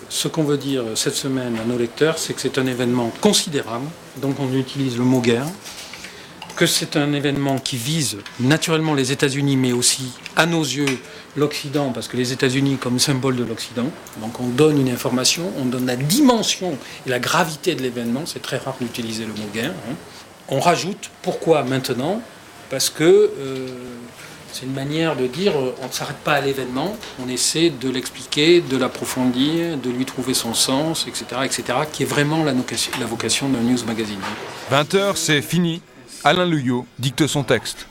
Ce 0.09 0.29
qu'on 0.29 0.45
veut 0.45 0.59
dire 0.59 0.85
cette 0.95 1.15
semaine 1.15 1.57
à 1.59 1.65
nos 1.65 1.79
lecteurs, 1.79 2.19
c'est 2.19 2.35
que 2.35 2.41
c'est 2.41 2.59
un 2.59 2.67
événement 2.67 3.11
considérable, 3.21 3.87
donc 4.19 4.39
on 4.39 4.53
utilise 4.53 4.99
le 4.99 5.05
mot 5.05 5.21
guerre, 5.21 5.47
que 6.57 6.67
c'est 6.67 6.97
un 6.97 7.13
événement 7.15 7.59
qui 7.59 7.77
vise 7.77 8.19
naturellement 8.39 8.95
les 8.95 9.11
États-Unis, 9.11 9.57
mais 9.57 9.73
aussi, 9.73 10.13
à 10.37 10.45
nos 10.45 10.63
yeux, 10.63 10.99
l'Occident, 11.37 11.91
parce 11.93 12.09
que 12.09 12.17
les 12.17 12.33
États-Unis 12.33 12.77
comme 12.77 12.99
symbole 12.99 13.37
de 13.37 13.45
l'Occident, 13.45 13.91
donc 14.21 14.41
on 14.41 14.49
donne 14.49 14.79
une 14.81 14.91
information, 14.91 15.51
on 15.59 15.65
donne 15.65 15.87
la 15.87 15.97
dimension 15.97 16.77
et 17.07 17.11
la 17.11 17.19
gravité 17.19 17.75
de 17.75 17.83
l'événement, 17.83 18.23
c'est 18.27 18.43
très 18.43 18.59
rare 18.59 18.77
d'utiliser 18.81 19.25
le 19.25 19.33
mot 19.33 19.49
guerre. 19.53 19.73
Hein. 19.91 19.95
On 20.49 20.61
rajoute, 20.61 21.11
pourquoi 21.23 21.63
maintenant 21.63 22.21
Parce 22.71 22.91
que... 22.91 23.05
Euh, 23.39 23.69
c'est 24.53 24.67
une 24.67 24.75
manière 24.75 25.17
de 25.17 25.27
dire 25.27 25.55
on 25.57 25.87
ne 25.87 25.93
s'arrête 25.93 26.19
pas 26.19 26.35
à 26.35 26.41
l'événement, 26.43 26.95
on 27.25 27.29
essaie 27.29 27.71
de 27.71 27.89
l'expliquer, 27.89 28.61
de 28.61 28.77
l'approfondir, 28.77 29.79
de 29.79 29.89
lui 29.89 30.05
trouver 30.05 30.35
son 30.35 30.53
sens, 30.53 31.07
etc., 31.09 31.25
etc., 31.45 31.65
qui 31.91 32.03
est 32.03 32.07
vraiment 32.07 32.45
la, 32.45 32.53
la 32.53 33.07
vocation 33.07 33.49
d'un 33.49 33.61
news 33.61 33.79
magazine. 33.87 34.21
20h, 34.71 35.17
c'est 35.17 35.41
fini. 35.41 35.81
Alain 36.23 36.45
Luyot 36.45 36.87
dicte 36.99 37.27
son 37.27 37.45
texte. 37.45 37.87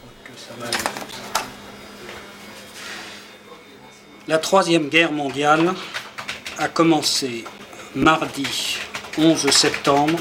La 4.31 4.37
Troisième 4.37 4.87
Guerre 4.87 5.11
mondiale 5.11 5.73
a 6.57 6.69
commencé 6.69 7.43
mardi 7.95 8.77
11 9.17 9.49
septembre 9.49 10.19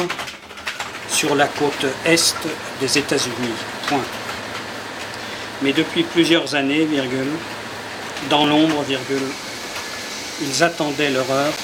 sur 1.08 1.36
la 1.36 1.46
côte 1.46 1.86
est 2.04 2.34
des 2.80 2.98
États-Unis. 2.98 3.54
Mais 5.62 5.72
depuis 5.72 6.02
plusieurs 6.02 6.56
années, 6.56 6.88
dans 8.28 8.46
l'ombre, 8.46 8.84
ils 10.42 10.64
attendaient 10.64 11.10
leur 11.10 11.30
heure 11.30 11.54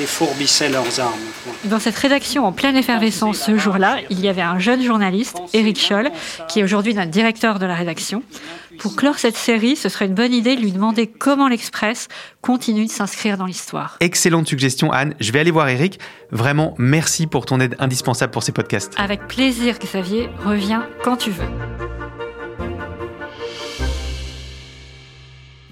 et 0.00 0.06
fourbissaient 0.06 0.68
leurs 0.68 0.98
armes. 0.98 1.20
Dans 1.64 1.78
cette 1.78 1.96
rédaction 1.96 2.44
en 2.44 2.52
pleine 2.52 2.76
effervescence 2.76 3.38
ce 3.38 3.56
jour-là, 3.56 3.98
il 4.10 4.20
y 4.20 4.28
avait 4.28 4.42
un 4.42 4.58
jeune 4.58 4.82
journaliste, 4.82 5.38
Eric 5.52 5.78
Scholl, 5.80 6.10
qui 6.48 6.60
est 6.60 6.64
aujourd'hui 6.64 6.94
notre 6.94 7.10
directeur 7.10 7.58
de 7.58 7.66
la 7.66 7.74
rédaction. 7.74 8.22
Pour 8.80 8.96
clore 8.96 9.18
cette 9.18 9.36
série, 9.36 9.76
ce 9.76 9.90
serait 9.90 10.06
une 10.06 10.14
bonne 10.14 10.32
idée 10.32 10.56
de 10.56 10.62
lui 10.62 10.72
demander 10.72 11.06
comment 11.06 11.48
l'Express 11.48 12.08
continue 12.40 12.86
de 12.86 12.90
s'inscrire 12.90 13.36
dans 13.36 13.44
l'histoire. 13.44 13.98
Excellente 14.00 14.48
suggestion, 14.48 14.90
Anne. 14.90 15.14
Je 15.20 15.32
vais 15.32 15.38
aller 15.38 15.50
voir 15.50 15.68
Eric. 15.68 16.00
Vraiment, 16.30 16.74
merci 16.78 17.26
pour 17.26 17.44
ton 17.44 17.60
aide 17.60 17.76
indispensable 17.78 18.32
pour 18.32 18.42
ces 18.42 18.52
podcasts. 18.52 18.94
Avec 18.96 19.28
plaisir, 19.28 19.78
Xavier. 19.78 20.30
Reviens 20.46 20.88
quand 21.04 21.18
tu 21.18 21.30
veux. 21.30 21.44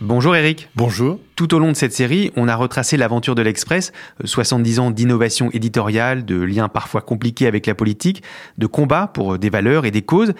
Bonjour 0.00 0.36
Eric. 0.36 0.68
Bonjour. 0.76 1.18
Tout 1.34 1.54
au 1.54 1.58
long 1.58 1.72
de 1.72 1.76
cette 1.76 1.92
série, 1.92 2.30
on 2.36 2.46
a 2.46 2.54
retracé 2.54 2.96
l'aventure 2.96 3.34
de 3.34 3.42
l'Express, 3.42 3.92
70 4.22 4.78
ans 4.78 4.90
d'innovation 4.90 5.50
éditoriale, 5.52 6.24
de 6.24 6.40
liens 6.40 6.68
parfois 6.68 7.00
compliqués 7.00 7.46
avec 7.46 7.66
la 7.66 7.74
politique, 7.74 8.22
de 8.58 8.66
combats 8.66 9.10
pour 9.12 9.38
des 9.38 9.50
valeurs 9.50 9.86
et 9.86 9.90
des 9.90 10.02
causes. 10.02 10.34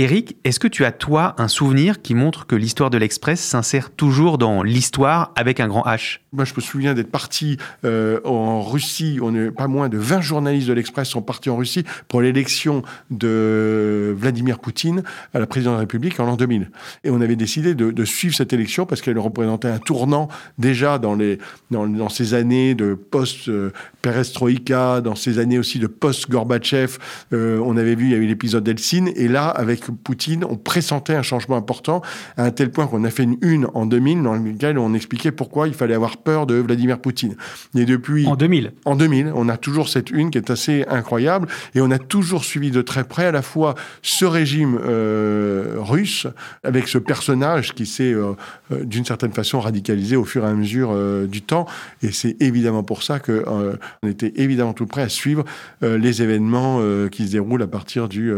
Eric, 0.00 0.36
est-ce 0.44 0.58
que 0.58 0.66
tu 0.66 0.86
as 0.86 0.92
toi 0.92 1.34
un 1.36 1.46
souvenir 1.46 2.00
qui 2.00 2.14
montre 2.14 2.46
que 2.46 2.56
l'histoire 2.56 2.88
de 2.88 2.96
l'Express 2.96 3.38
s'insère 3.38 3.90
toujours 3.90 4.38
dans 4.38 4.62
l'histoire 4.62 5.30
avec 5.36 5.60
un 5.60 5.68
grand 5.68 5.82
H? 5.82 6.20
Moi, 6.32 6.46
je 6.46 6.54
me 6.56 6.62
souviens 6.62 6.94
d'être 6.94 7.10
parti 7.10 7.58
euh, 7.84 8.18
en 8.24 8.62
Russie. 8.62 9.18
On 9.20 9.52
pas 9.52 9.66
moins 9.66 9.90
de 9.90 9.98
20 9.98 10.22
journalistes 10.22 10.68
de 10.68 10.72
l'Express 10.72 11.10
sont 11.10 11.20
partis 11.20 11.50
en 11.50 11.56
Russie 11.56 11.84
pour 12.08 12.22
l'élection 12.22 12.82
de 13.10 14.14
Vladimir 14.16 14.58
Poutine 14.58 15.02
à 15.34 15.38
la 15.38 15.46
présidence 15.46 15.72
de 15.72 15.76
la 15.76 15.80
République 15.80 16.18
en 16.18 16.24
l'an 16.24 16.36
2000. 16.36 16.70
Et 17.04 17.10
on 17.10 17.20
avait 17.20 17.36
décidé 17.36 17.74
de, 17.74 18.04
suivre 18.06 18.34
cette 18.34 18.54
élection 18.54 18.86
parce 18.86 19.02
qu'elle 19.02 19.18
représentait 19.18 19.68
un 19.68 19.78
tournant 19.78 20.28
déjà 20.56 20.98
dans, 20.98 21.14
les, 21.14 21.38
dans, 21.70 22.08
ces 22.08 22.32
années 22.32 22.74
de 22.74 22.94
post-perestroïka, 22.94 25.02
dans 25.02 25.14
ces 25.14 25.38
années 25.38 25.58
aussi 25.58 25.78
de 25.78 25.88
post-Gorbatchev. 25.88 26.96
Euh, 27.34 27.60
on 27.62 27.76
avait 27.76 27.94
vu, 27.94 28.06
il 28.06 28.12
y 28.12 28.14
a 28.14 28.18
eu 28.18 28.26
l'épisode 28.26 28.64
d'Eltsine. 28.64 29.10
Et 29.14 29.28
là, 29.28 29.48
avec 29.48 29.89
Poutine, 29.96 30.44
on 30.44 30.56
pressentait 30.56 31.14
un 31.14 31.22
changement 31.22 31.56
important 31.56 32.02
à 32.36 32.44
un 32.44 32.50
tel 32.50 32.70
point 32.70 32.86
qu'on 32.86 33.04
a 33.04 33.10
fait 33.10 33.24
une 33.24 33.36
une 33.42 33.66
en 33.74 33.86
2000 33.86 34.22
dans 34.22 34.34
laquelle 34.34 34.78
on 34.78 34.94
expliquait 34.94 35.32
pourquoi 35.32 35.68
il 35.68 35.74
fallait 35.74 35.94
avoir 35.94 36.18
peur 36.18 36.46
de 36.46 36.54
Vladimir 36.54 36.98
Poutine. 36.98 37.36
Et 37.74 37.84
depuis 37.84 38.26
en 38.26 38.36
2000, 38.36 38.72
en 38.84 38.96
2000, 38.96 39.32
on 39.34 39.48
a 39.48 39.56
toujours 39.56 39.88
cette 39.88 40.10
une 40.10 40.30
qui 40.30 40.38
est 40.38 40.50
assez 40.50 40.84
incroyable 40.88 41.48
et 41.74 41.80
on 41.80 41.90
a 41.90 41.98
toujours 41.98 42.44
suivi 42.44 42.70
de 42.70 42.82
très 42.82 43.04
près 43.04 43.26
à 43.26 43.32
la 43.32 43.42
fois 43.42 43.74
ce 44.02 44.24
régime 44.24 44.78
euh, 44.84 45.76
russe 45.78 46.26
avec 46.64 46.88
ce 46.88 46.98
personnage 46.98 47.74
qui 47.74 47.86
s'est 47.86 48.12
euh, 48.12 48.32
euh, 48.72 48.84
d'une 48.84 49.04
certaine 49.04 49.32
façon 49.32 49.60
radicalisé 49.60 50.16
au 50.16 50.24
fur 50.24 50.44
et 50.44 50.48
à 50.48 50.54
mesure 50.54 50.90
euh, 50.92 51.26
du 51.26 51.42
temps 51.42 51.66
et 52.02 52.12
c'est 52.12 52.36
évidemment 52.40 52.82
pour 52.82 53.02
ça 53.02 53.18
que 53.18 53.44
euh, 53.46 53.76
on 54.02 54.08
était 54.08 54.32
évidemment 54.36 54.72
tout 54.72 54.86
prêt 54.86 55.02
à 55.02 55.08
suivre 55.08 55.44
les 55.82 56.22
événements 56.22 56.80
qui 57.10 57.26
se 57.26 57.32
déroulent 57.32 57.62
à 57.62 57.66
partir 57.66 58.08
du 58.08 58.32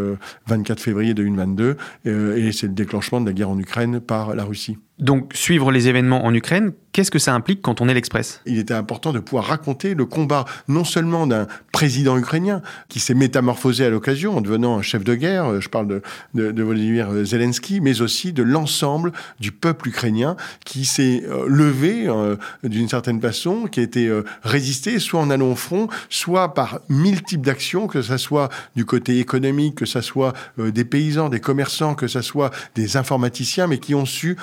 24 0.46 0.80
février 0.80 1.14
2022 1.32 1.76
et 2.04 2.52
c'est 2.52 2.66
le 2.66 2.72
déclenchement 2.72 3.20
de 3.20 3.26
la 3.26 3.32
guerre 3.32 3.50
en 3.50 3.58
Ukraine 3.58 4.00
par 4.00 4.34
la 4.34 4.44
Russie. 4.44 4.78
Donc 4.98 5.32
suivre 5.34 5.72
les 5.72 5.88
événements 5.88 6.24
en 6.24 6.34
Ukraine, 6.34 6.72
qu'est-ce 6.92 7.10
que 7.10 7.18
ça 7.18 7.34
implique 7.34 7.62
quand 7.62 7.80
on 7.80 7.88
est 7.88 7.94
l'Express? 7.94 8.40
Il 8.46 8.58
était 8.58 8.74
important 8.74 9.12
de 9.12 9.18
pouvoir 9.18 9.46
raconter 9.46 9.94
le 9.94 10.04
combat 10.04 10.44
non 10.68 10.84
seulement 10.84 11.26
d'un 11.26 11.46
président 11.72 12.18
ukrainien 12.18 12.62
qui 12.88 13.00
s'est 13.00 13.14
métamorphosé 13.14 13.86
à 13.86 13.90
l'occasion 13.90 14.36
en 14.36 14.40
devenant 14.42 14.78
un 14.78 14.82
chef 14.82 15.02
de 15.02 15.14
guerre, 15.14 15.60
je 15.60 15.68
parle 15.68 15.88
de, 15.88 16.02
de, 16.34 16.52
de 16.52 16.62
Volodymyr 16.62 17.24
Zelensky, 17.24 17.80
mais 17.80 18.02
aussi 18.02 18.32
de 18.32 18.42
l'ensemble 18.42 19.12
du 19.40 19.50
peuple 19.50 19.88
ukrainien 19.88 20.36
qui 20.64 20.84
s'est 20.84 21.24
euh, 21.26 21.46
levé 21.48 22.06
euh, 22.06 22.36
d'une 22.62 22.88
certaine 22.88 23.20
façon, 23.20 23.64
qui 23.64 23.80
a 23.80 23.82
été 23.82 24.06
euh, 24.08 24.24
résisté 24.42 24.98
soit 24.98 25.20
en 25.20 25.30
allant 25.30 25.52
au 25.52 25.56
front, 25.56 25.88
soit 26.10 26.52
par 26.52 26.80
mille 26.90 27.22
types 27.22 27.42
d'actions, 27.42 27.86
que 27.86 28.02
ce 28.02 28.18
soit 28.18 28.50
du 28.76 28.84
côté 28.84 29.18
économique, 29.18 29.76
que 29.76 29.86
ce 29.86 30.02
soit 30.02 30.34
euh, 30.58 30.70
des 30.70 30.84
paysans, 30.84 31.30
des 31.30 31.40
commerçants, 31.40 31.94
que 31.94 32.06
ce 32.06 32.20
soit 32.20 32.50
des 32.74 32.96
informaticiens, 32.98 33.66
mais 33.66 33.78
qui 33.78 33.94
ont 33.94 34.06
su 34.06 34.36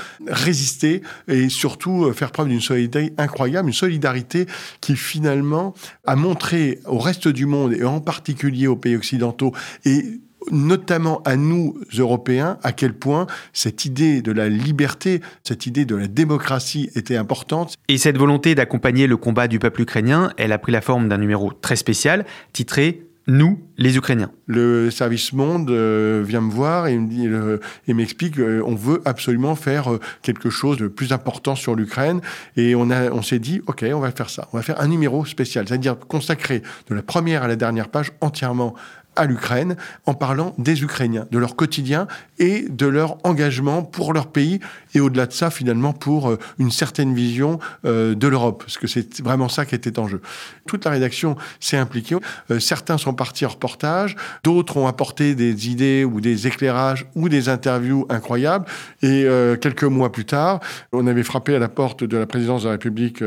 résister 0.49 1.03
et 1.27 1.47
surtout 1.49 2.05
euh, 2.05 2.13
faire 2.13 2.31
preuve 2.31 2.47
d'une 2.47 2.61
solidarité 2.61 3.13
incroyable, 3.17 3.69
une 3.69 3.73
solidarité 3.73 4.47
qui 4.81 4.95
finalement 4.95 5.75
a 6.05 6.15
montré 6.15 6.79
au 6.85 6.97
reste 6.97 7.27
du 7.27 7.45
monde 7.45 7.73
et 7.73 7.83
en 7.83 8.01
particulier 8.01 8.67
aux 8.67 8.75
pays 8.75 8.95
occidentaux 8.95 9.53
et 9.85 10.19
notamment 10.51 11.21
à 11.25 11.35
nous, 11.35 11.77
Européens, 11.97 12.57
à 12.63 12.71
quel 12.71 12.93
point 12.93 13.27
cette 13.53 13.85
idée 13.85 14.21
de 14.21 14.31
la 14.31 14.49
liberté, 14.49 15.21
cette 15.43 15.67
idée 15.67 15.85
de 15.85 15.95
la 15.95 16.07
démocratie 16.07 16.89
était 16.95 17.17
importante. 17.17 17.75
Et 17.87 17.97
cette 17.97 18.17
volonté 18.17 18.55
d'accompagner 18.55 19.05
le 19.05 19.17
combat 19.17 19.47
du 19.47 19.59
peuple 19.59 19.81
ukrainien, 19.81 20.31
elle 20.37 20.51
a 20.51 20.57
pris 20.57 20.71
la 20.71 20.81
forme 20.81 21.09
d'un 21.09 21.17
numéro 21.17 21.51
très 21.51 21.75
spécial, 21.75 22.25
titré 22.53 23.08
nous, 23.29 23.59
les 23.77 23.95
Ukrainiens. 23.95 24.31
Le 24.47 24.89
service 24.89 25.33
Monde 25.33 25.69
euh, 25.69 26.23
vient 26.25 26.41
me 26.41 26.51
voir 26.51 26.87
et 26.87 26.97
me 26.97 27.07
dit, 27.07 27.27
euh, 27.27 27.59
et 27.87 27.93
m'explique, 27.93 28.39
euh, 28.39 28.61
on 28.65 28.75
veut 28.75 29.01
absolument 29.05 29.55
faire 29.55 29.93
euh, 29.93 29.99
quelque 30.21 30.49
chose 30.49 30.77
de 30.77 30.87
plus 30.87 31.13
important 31.13 31.55
sur 31.55 31.75
l'Ukraine. 31.75 32.21
Et 32.57 32.75
on 32.75 32.89
a, 32.89 33.11
on 33.11 33.21
s'est 33.21 33.39
dit, 33.39 33.61
ok, 33.67 33.85
on 33.93 33.99
va 33.99 34.11
faire 34.11 34.29
ça. 34.29 34.49
On 34.51 34.57
va 34.57 34.63
faire 34.63 34.81
un 34.81 34.87
numéro 34.87 35.25
spécial, 35.25 35.67
c'est-à-dire 35.67 35.97
consacré 35.97 36.63
de 36.89 36.95
la 36.95 37.03
première 37.03 37.43
à 37.43 37.47
la 37.47 37.55
dernière 37.55 37.89
page 37.89 38.11
entièrement 38.19 38.73
à 39.19 39.25
l'Ukraine 39.25 39.75
en 40.05 40.13
parlant 40.13 40.55
des 40.57 40.81
Ukrainiens, 40.81 41.27
de 41.29 41.37
leur 41.37 41.57
quotidien 41.57 42.07
et 42.39 42.65
de 42.69 42.87
leur 42.87 43.17
engagement 43.25 43.83
pour 43.83 44.13
leur 44.13 44.27
pays 44.27 44.61
et 44.95 45.01
au-delà 45.01 45.25
de 45.25 45.33
ça 45.33 45.51
finalement 45.51 45.91
pour 45.91 46.29
euh, 46.29 46.39
une 46.57 46.71
certaine 46.71 47.13
vision 47.13 47.59
euh, 47.83 48.15
de 48.15 48.27
l'Europe 48.27 48.63
parce 48.63 48.77
que 48.77 48.87
c'est 48.87 49.21
vraiment 49.21 49.49
ça 49.49 49.65
qui 49.65 49.75
était 49.75 49.99
en 49.99 50.07
jeu. 50.07 50.21
Toute 50.67 50.85
la 50.85 50.91
rédaction 50.91 51.35
s'est 51.59 51.77
impliquée. 51.77 52.15
Euh, 52.49 52.61
certains 52.61 52.97
sont 52.97 53.13
partis 53.13 53.45
en 53.45 53.49
reportage, 53.49 54.15
d'autres 54.43 54.77
ont 54.77 54.87
apporté 54.87 55.35
des 55.35 55.69
idées 55.69 56.05
ou 56.05 56.21
des 56.21 56.47
éclairages 56.47 57.05
ou 57.13 57.27
des 57.27 57.49
interviews 57.49 58.05
incroyables 58.09 58.65
et 59.01 59.27
quelques 59.61 59.83
mois 59.83 60.11
plus 60.11 60.25
tard, 60.25 60.61
on 60.93 61.07
avait 61.07 61.23
frappé 61.23 61.55
à 61.55 61.59
la 61.59 61.67
porte 61.67 62.03
de 62.05 62.17
la 62.17 62.25
présidence 62.25 62.63
de 62.63 62.67
la 62.67 62.73
République 62.73 63.21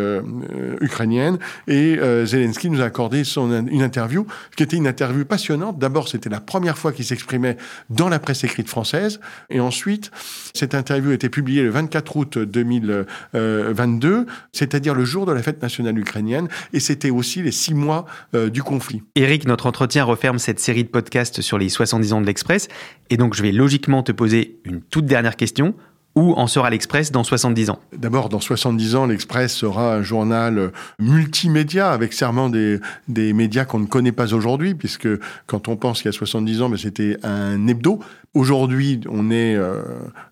ukrainienne 0.80 1.38
et 1.68 1.98
Zelensky 2.24 2.70
nous 2.70 2.80
a 2.80 2.84
accordé 2.84 3.24
son, 3.24 3.66
une 3.66 3.82
interview 3.82 4.26
qui 4.56 4.62
était 4.62 4.76
une 4.76 4.86
interview 4.86 5.24
passionnante 5.24 5.78
D'abord, 5.82 6.06
c'était 6.06 6.30
la 6.30 6.38
première 6.38 6.78
fois 6.78 6.92
qu'il 6.92 7.04
s'exprimait 7.04 7.56
dans 7.90 8.08
la 8.08 8.20
presse 8.20 8.44
écrite 8.44 8.68
française. 8.68 9.18
Et 9.50 9.58
ensuite, 9.58 10.12
cette 10.54 10.76
interview 10.76 11.10
a 11.10 11.14
été 11.14 11.28
publiée 11.28 11.64
le 11.64 11.70
24 11.70 12.16
août 12.16 12.38
2022, 12.38 14.26
c'est-à-dire 14.52 14.94
le 14.94 15.04
jour 15.04 15.26
de 15.26 15.32
la 15.32 15.42
fête 15.42 15.60
nationale 15.60 15.98
ukrainienne. 15.98 16.46
Et 16.72 16.78
c'était 16.78 17.10
aussi 17.10 17.42
les 17.42 17.50
six 17.50 17.74
mois 17.74 18.06
euh, 18.36 18.48
du 18.48 18.62
conflit. 18.62 19.02
Eric, 19.16 19.44
notre 19.44 19.66
entretien 19.66 20.04
referme 20.04 20.38
cette 20.38 20.60
série 20.60 20.84
de 20.84 20.88
podcasts 20.88 21.40
sur 21.40 21.58
les 21.58 21.68
70 21.68 22.12
ans 22.12 22.20
de 22.20 22.26
l'Express. 22.26 22.68
Et 23.10 23.16
donc, 23.16 23.34
je 23.34 23.42
vais 23.42 23.50
logiquement 23.50 24.04
te 24.04 24.12
poser 24.12 24.60
une 24.64 24.82
toute 24.82 25.06
dernière 25.06 25.34
question. 25.34 25.74
Où 26.14 26.34
en 26.34 26.46
sera 26.46 26.68
l'Express 26.68 27.10
dans 27.10 27.24
70 27.24 27.70
ans 27.70 27.78
D'abord, 27.96 28.28
dans 28.28 28.40
70 28.40 28.96
ans, 28.96 29.06
l'Express 29.06 29.54
sera 29.54 29.94
un 29.94 30.02
journal 30.02 30.72
multimédia 30.98 31.90
avec 31.90 32.12
serment 32.12 32.50
des, 32.50 32.80
des 33.08 33.32
médias 33.32 33.64
qu'on 33.64 33.78
ne 33.78 33.86
connaît 33.86 34.12
pas 34.12 34.34
aujourd'hui, 34.34 34.74
puisque 34.74 35.08
quand 35.46 35.68
on 35.68 35.76
pense 35.76 36.02
qu'il 36.02 36.10
y 36.10 36.14
a 36.14 36.18
70 36.18 36.62
ans, 36.62 36.68
mais 36.68 36.76
c'était 36.76 37.16
un 37.22 37.66
hebdo. 37.66 38.00
Aujourd'hui, 38.34 38.98
on 39.10 39.30
est 39.30 39.56
euh, 39.56 39.82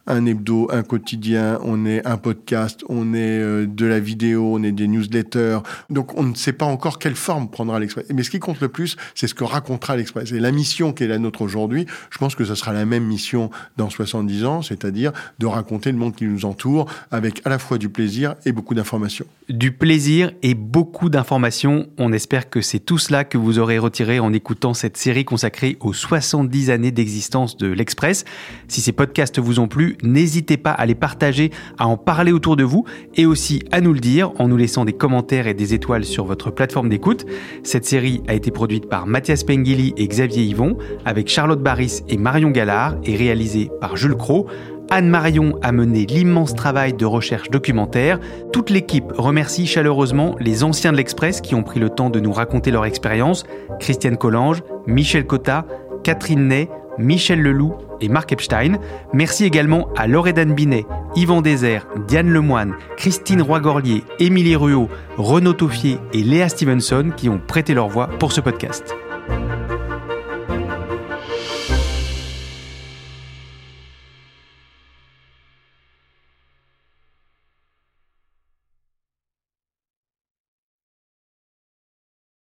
un 0.07 0.25
hebdo, 0.25 0.69
un 0.73 0.83
quotidien, 0.83 1.59
on 1.63 1.85
est 1.85 2.07
un 2.07 2.17
podcast, 2.17 2.83
on 2.89 3.13
est 3.13 3.19
euh, 3.19 3.67
de 3.67 3.85
la 3.85 4.01
vidéo, 4.01 4.55
on 4.55 4.63
est 4.63 4.73
des 4.73 4.89
newsletters. 4.89 5.59
Donc, 5.91 6.17
on 6.17 6.23
ne 6.23 6.35
sait 6.35 6.55
pas 6.55 6.65
encore 6.65 6.99
quelle 6.99 7.15
forme 7.15 7.51
prendra 7.51 7.79
l'Express. 7.79 8.07
Mais 8.15 8.23
ce 8.23 8.31
qui 8.31 8.39
compte 8.39 8.59
le 8.63 8.71
plus, 8.71 8.97
c'est 9.15 9.27
ce 9.27 9.35
que 9.35 9.45
racontera 9.45 9.97
l'Express. 9.97 10.33
Et 10.33 10.41
la 10.41 10.51
mission 10.51 10.95
qui 10.95 11.05
est 11.05 11.09
la 11.09 11.19
nôtre 11.19 11.43
aujourd'hui, 11.43 11.85
je 12.09 12.17
pense 12.17 12.35
que 12.35 12.47
ce 12.47 12.55
sera 12.55 12.73
la 12.73 12.87
même 12.87 13.05
mission 13.05 13.51
dans 13.77 13.91
70 13.91 14.47
ans, 14.47 14.63
c'est-à-dire 14.63 15.13
de 15.39 15.45
raconter 15.45 15.93
le 15.93 15.99
monde 15.99 16.17
qui 16.17 16.25
nous 16.25 16.47
entoure 16.47 16.91
avec 17.11 17.43
à 17.45 17.51
la 17.51 17.59
fois 17.59 17.77
du 17.77 17.91
plaisir 17.91 18.35
et 18.47 18.53
beaucoup 18.53 18.75
d'informations. 18.75 19.27
Du 19.51 19.73
plaisir 19.73 20.33
et 20.43 20.55
beaucoup 20.55 21.11
d'informations. 21.11 21.87
On 21.99 22.15
espère 22.15 22.49
que 22.49 22.63
c'est 22.63 22.79
tout 22.81 22.97
cela 22.99 23.25
que 23.25 23.37
vous 23.37 23.59
aurez 23.59 23.79
retiré 23.79 24.21
en 24.21 24.33
écoutant 24.33 24.73
cette 24.73 24.97
série 24.97 25.27
consacrée 25.27 25.77
aux 25.81 25.93
70 25.93 26.71
années 26.71 26.93
d'existence 26.93 27.59
de 27.59 27.67
l'Express. 27.67 27.90
Express. 27.91 28.25
Si 28.69 28.81
ces 28.81 28.93
podcasts 28.93 29.41
vous 29.41 29.59
ont 29.59 29.67
plu, 29.67 29.97
n'hésitez 30.05 30.57
pas 30.57 30.71
à 30.71 30.87
les 30.87 30.95
partager, 30.95 31.51
à 31.77 31.89
en 31.89 31.97
parler 31.97 32.31
autour 32.31 32.55
de 32.55 32.63
vous 32.63 32.85
et 33.17 33.27
aussi 33.27 33.65
à 33.73 33.81
nous 33.81 33.93
le 33.93 33.99
dire 33.99 34.31
en 34.39 34.47
nous 34.47 34.57
laissant 34.57 34.85
des 34.85 34.93
commentaires 34.93 35.49
et 35.49 35.55
des 35.55 35.75
étoiles 35.75 36.05
sur 36.05 36.25
votre 36.25 36.53
plateforme 36.53 36.89
d'écoute. 36.89 37.27
Cette 37.65 37.85
série 37.85 38.23
a 38.29 38.35
été 38.35 38.53
produite 38.53 38.89
par 38.89 39.09
Mathias 39.09 39.43
Pengili 39.43 39.93
et 39.97 40.07
Xavier 40.07 40.45
Yvon 40.45 40.79
avec 41.05 41.27
Charlotte 41.29 41.61
Baris 41.61 42.03
et 42.09 42.17
Marion 42.17 42.51
Gallard 42.51 42.95
et 43.03 43.17
réalisée 43.17 43.71
par 43.81 43.97
Jules 43.97 44.15
Cro. 44.15 44.47
Anne 44.93 45.09
Marion 45.09 45.59
a 45.63 45.73
mené 45.73 46.07
l'immense 46.07 46.55
travail 46.55 46.93
de 46.93 47.07
recherche 47.07 47.51
documentaire. 47.51 48.21
Toute 48.53 48.71
l'équipe 48.71 49.13
remercie 49.17 49.67
chaleureusement 49.67 50.37
les 50.39 50.63
anciens 50.63 50.93
de 50.93 50.97
l'Express 50.97 51.41
qui 51.41 51.57
ont 51.57 51.65
pris 51.65 51.81
le 51.81 51.91
temps 51.91 52.11
de 52.11 52.21
nous 52.21 52.33
raconter 52.33 52.71
leur 52.71 52.85
expérience. 52.85 53.45
Christiane 53.81 54.17
Collange, 54.17 54.63
Michel 54.87 55.27
Cotta, 55.27 55.67
Catherine 56.03 56.49
Ney, 56.49 56.69
Michel 57.01 57.43
Leloup 57.43 57.75
et 58.01 58.09
Marc 58.09 58.33
Epstein. 58.33 58.79
Merci 59.13 59.45
également 59.45 59.89
à 59.97 60.07
Loredan 60.07 60.55
Binet, 60.55 60.87
Yvan 61.17 61.43
Désert, 61.43 61.87
Diane 62.07 62.31
Lemoine, 62.31 62.75
Christine 62.97 63.43
Roy-Gorlier, 63.43 64.05
Émilie 64.19 64.57
Ruot, 64.57 64.89
Renaud 65.17 65.55
Toffier 65.55 65.99
et 66.13 66.23
Léa 66.23 66.49
Stevenson 66.49 67.11
qui 67.17 67.29
ont 67.29 67.41
prêté 67.45 67.75
leur 67.75 67.89
voix 67.89 68.07
pour 68.07 68.33
ce 68.33 68.41
podcast. 68.41 68.95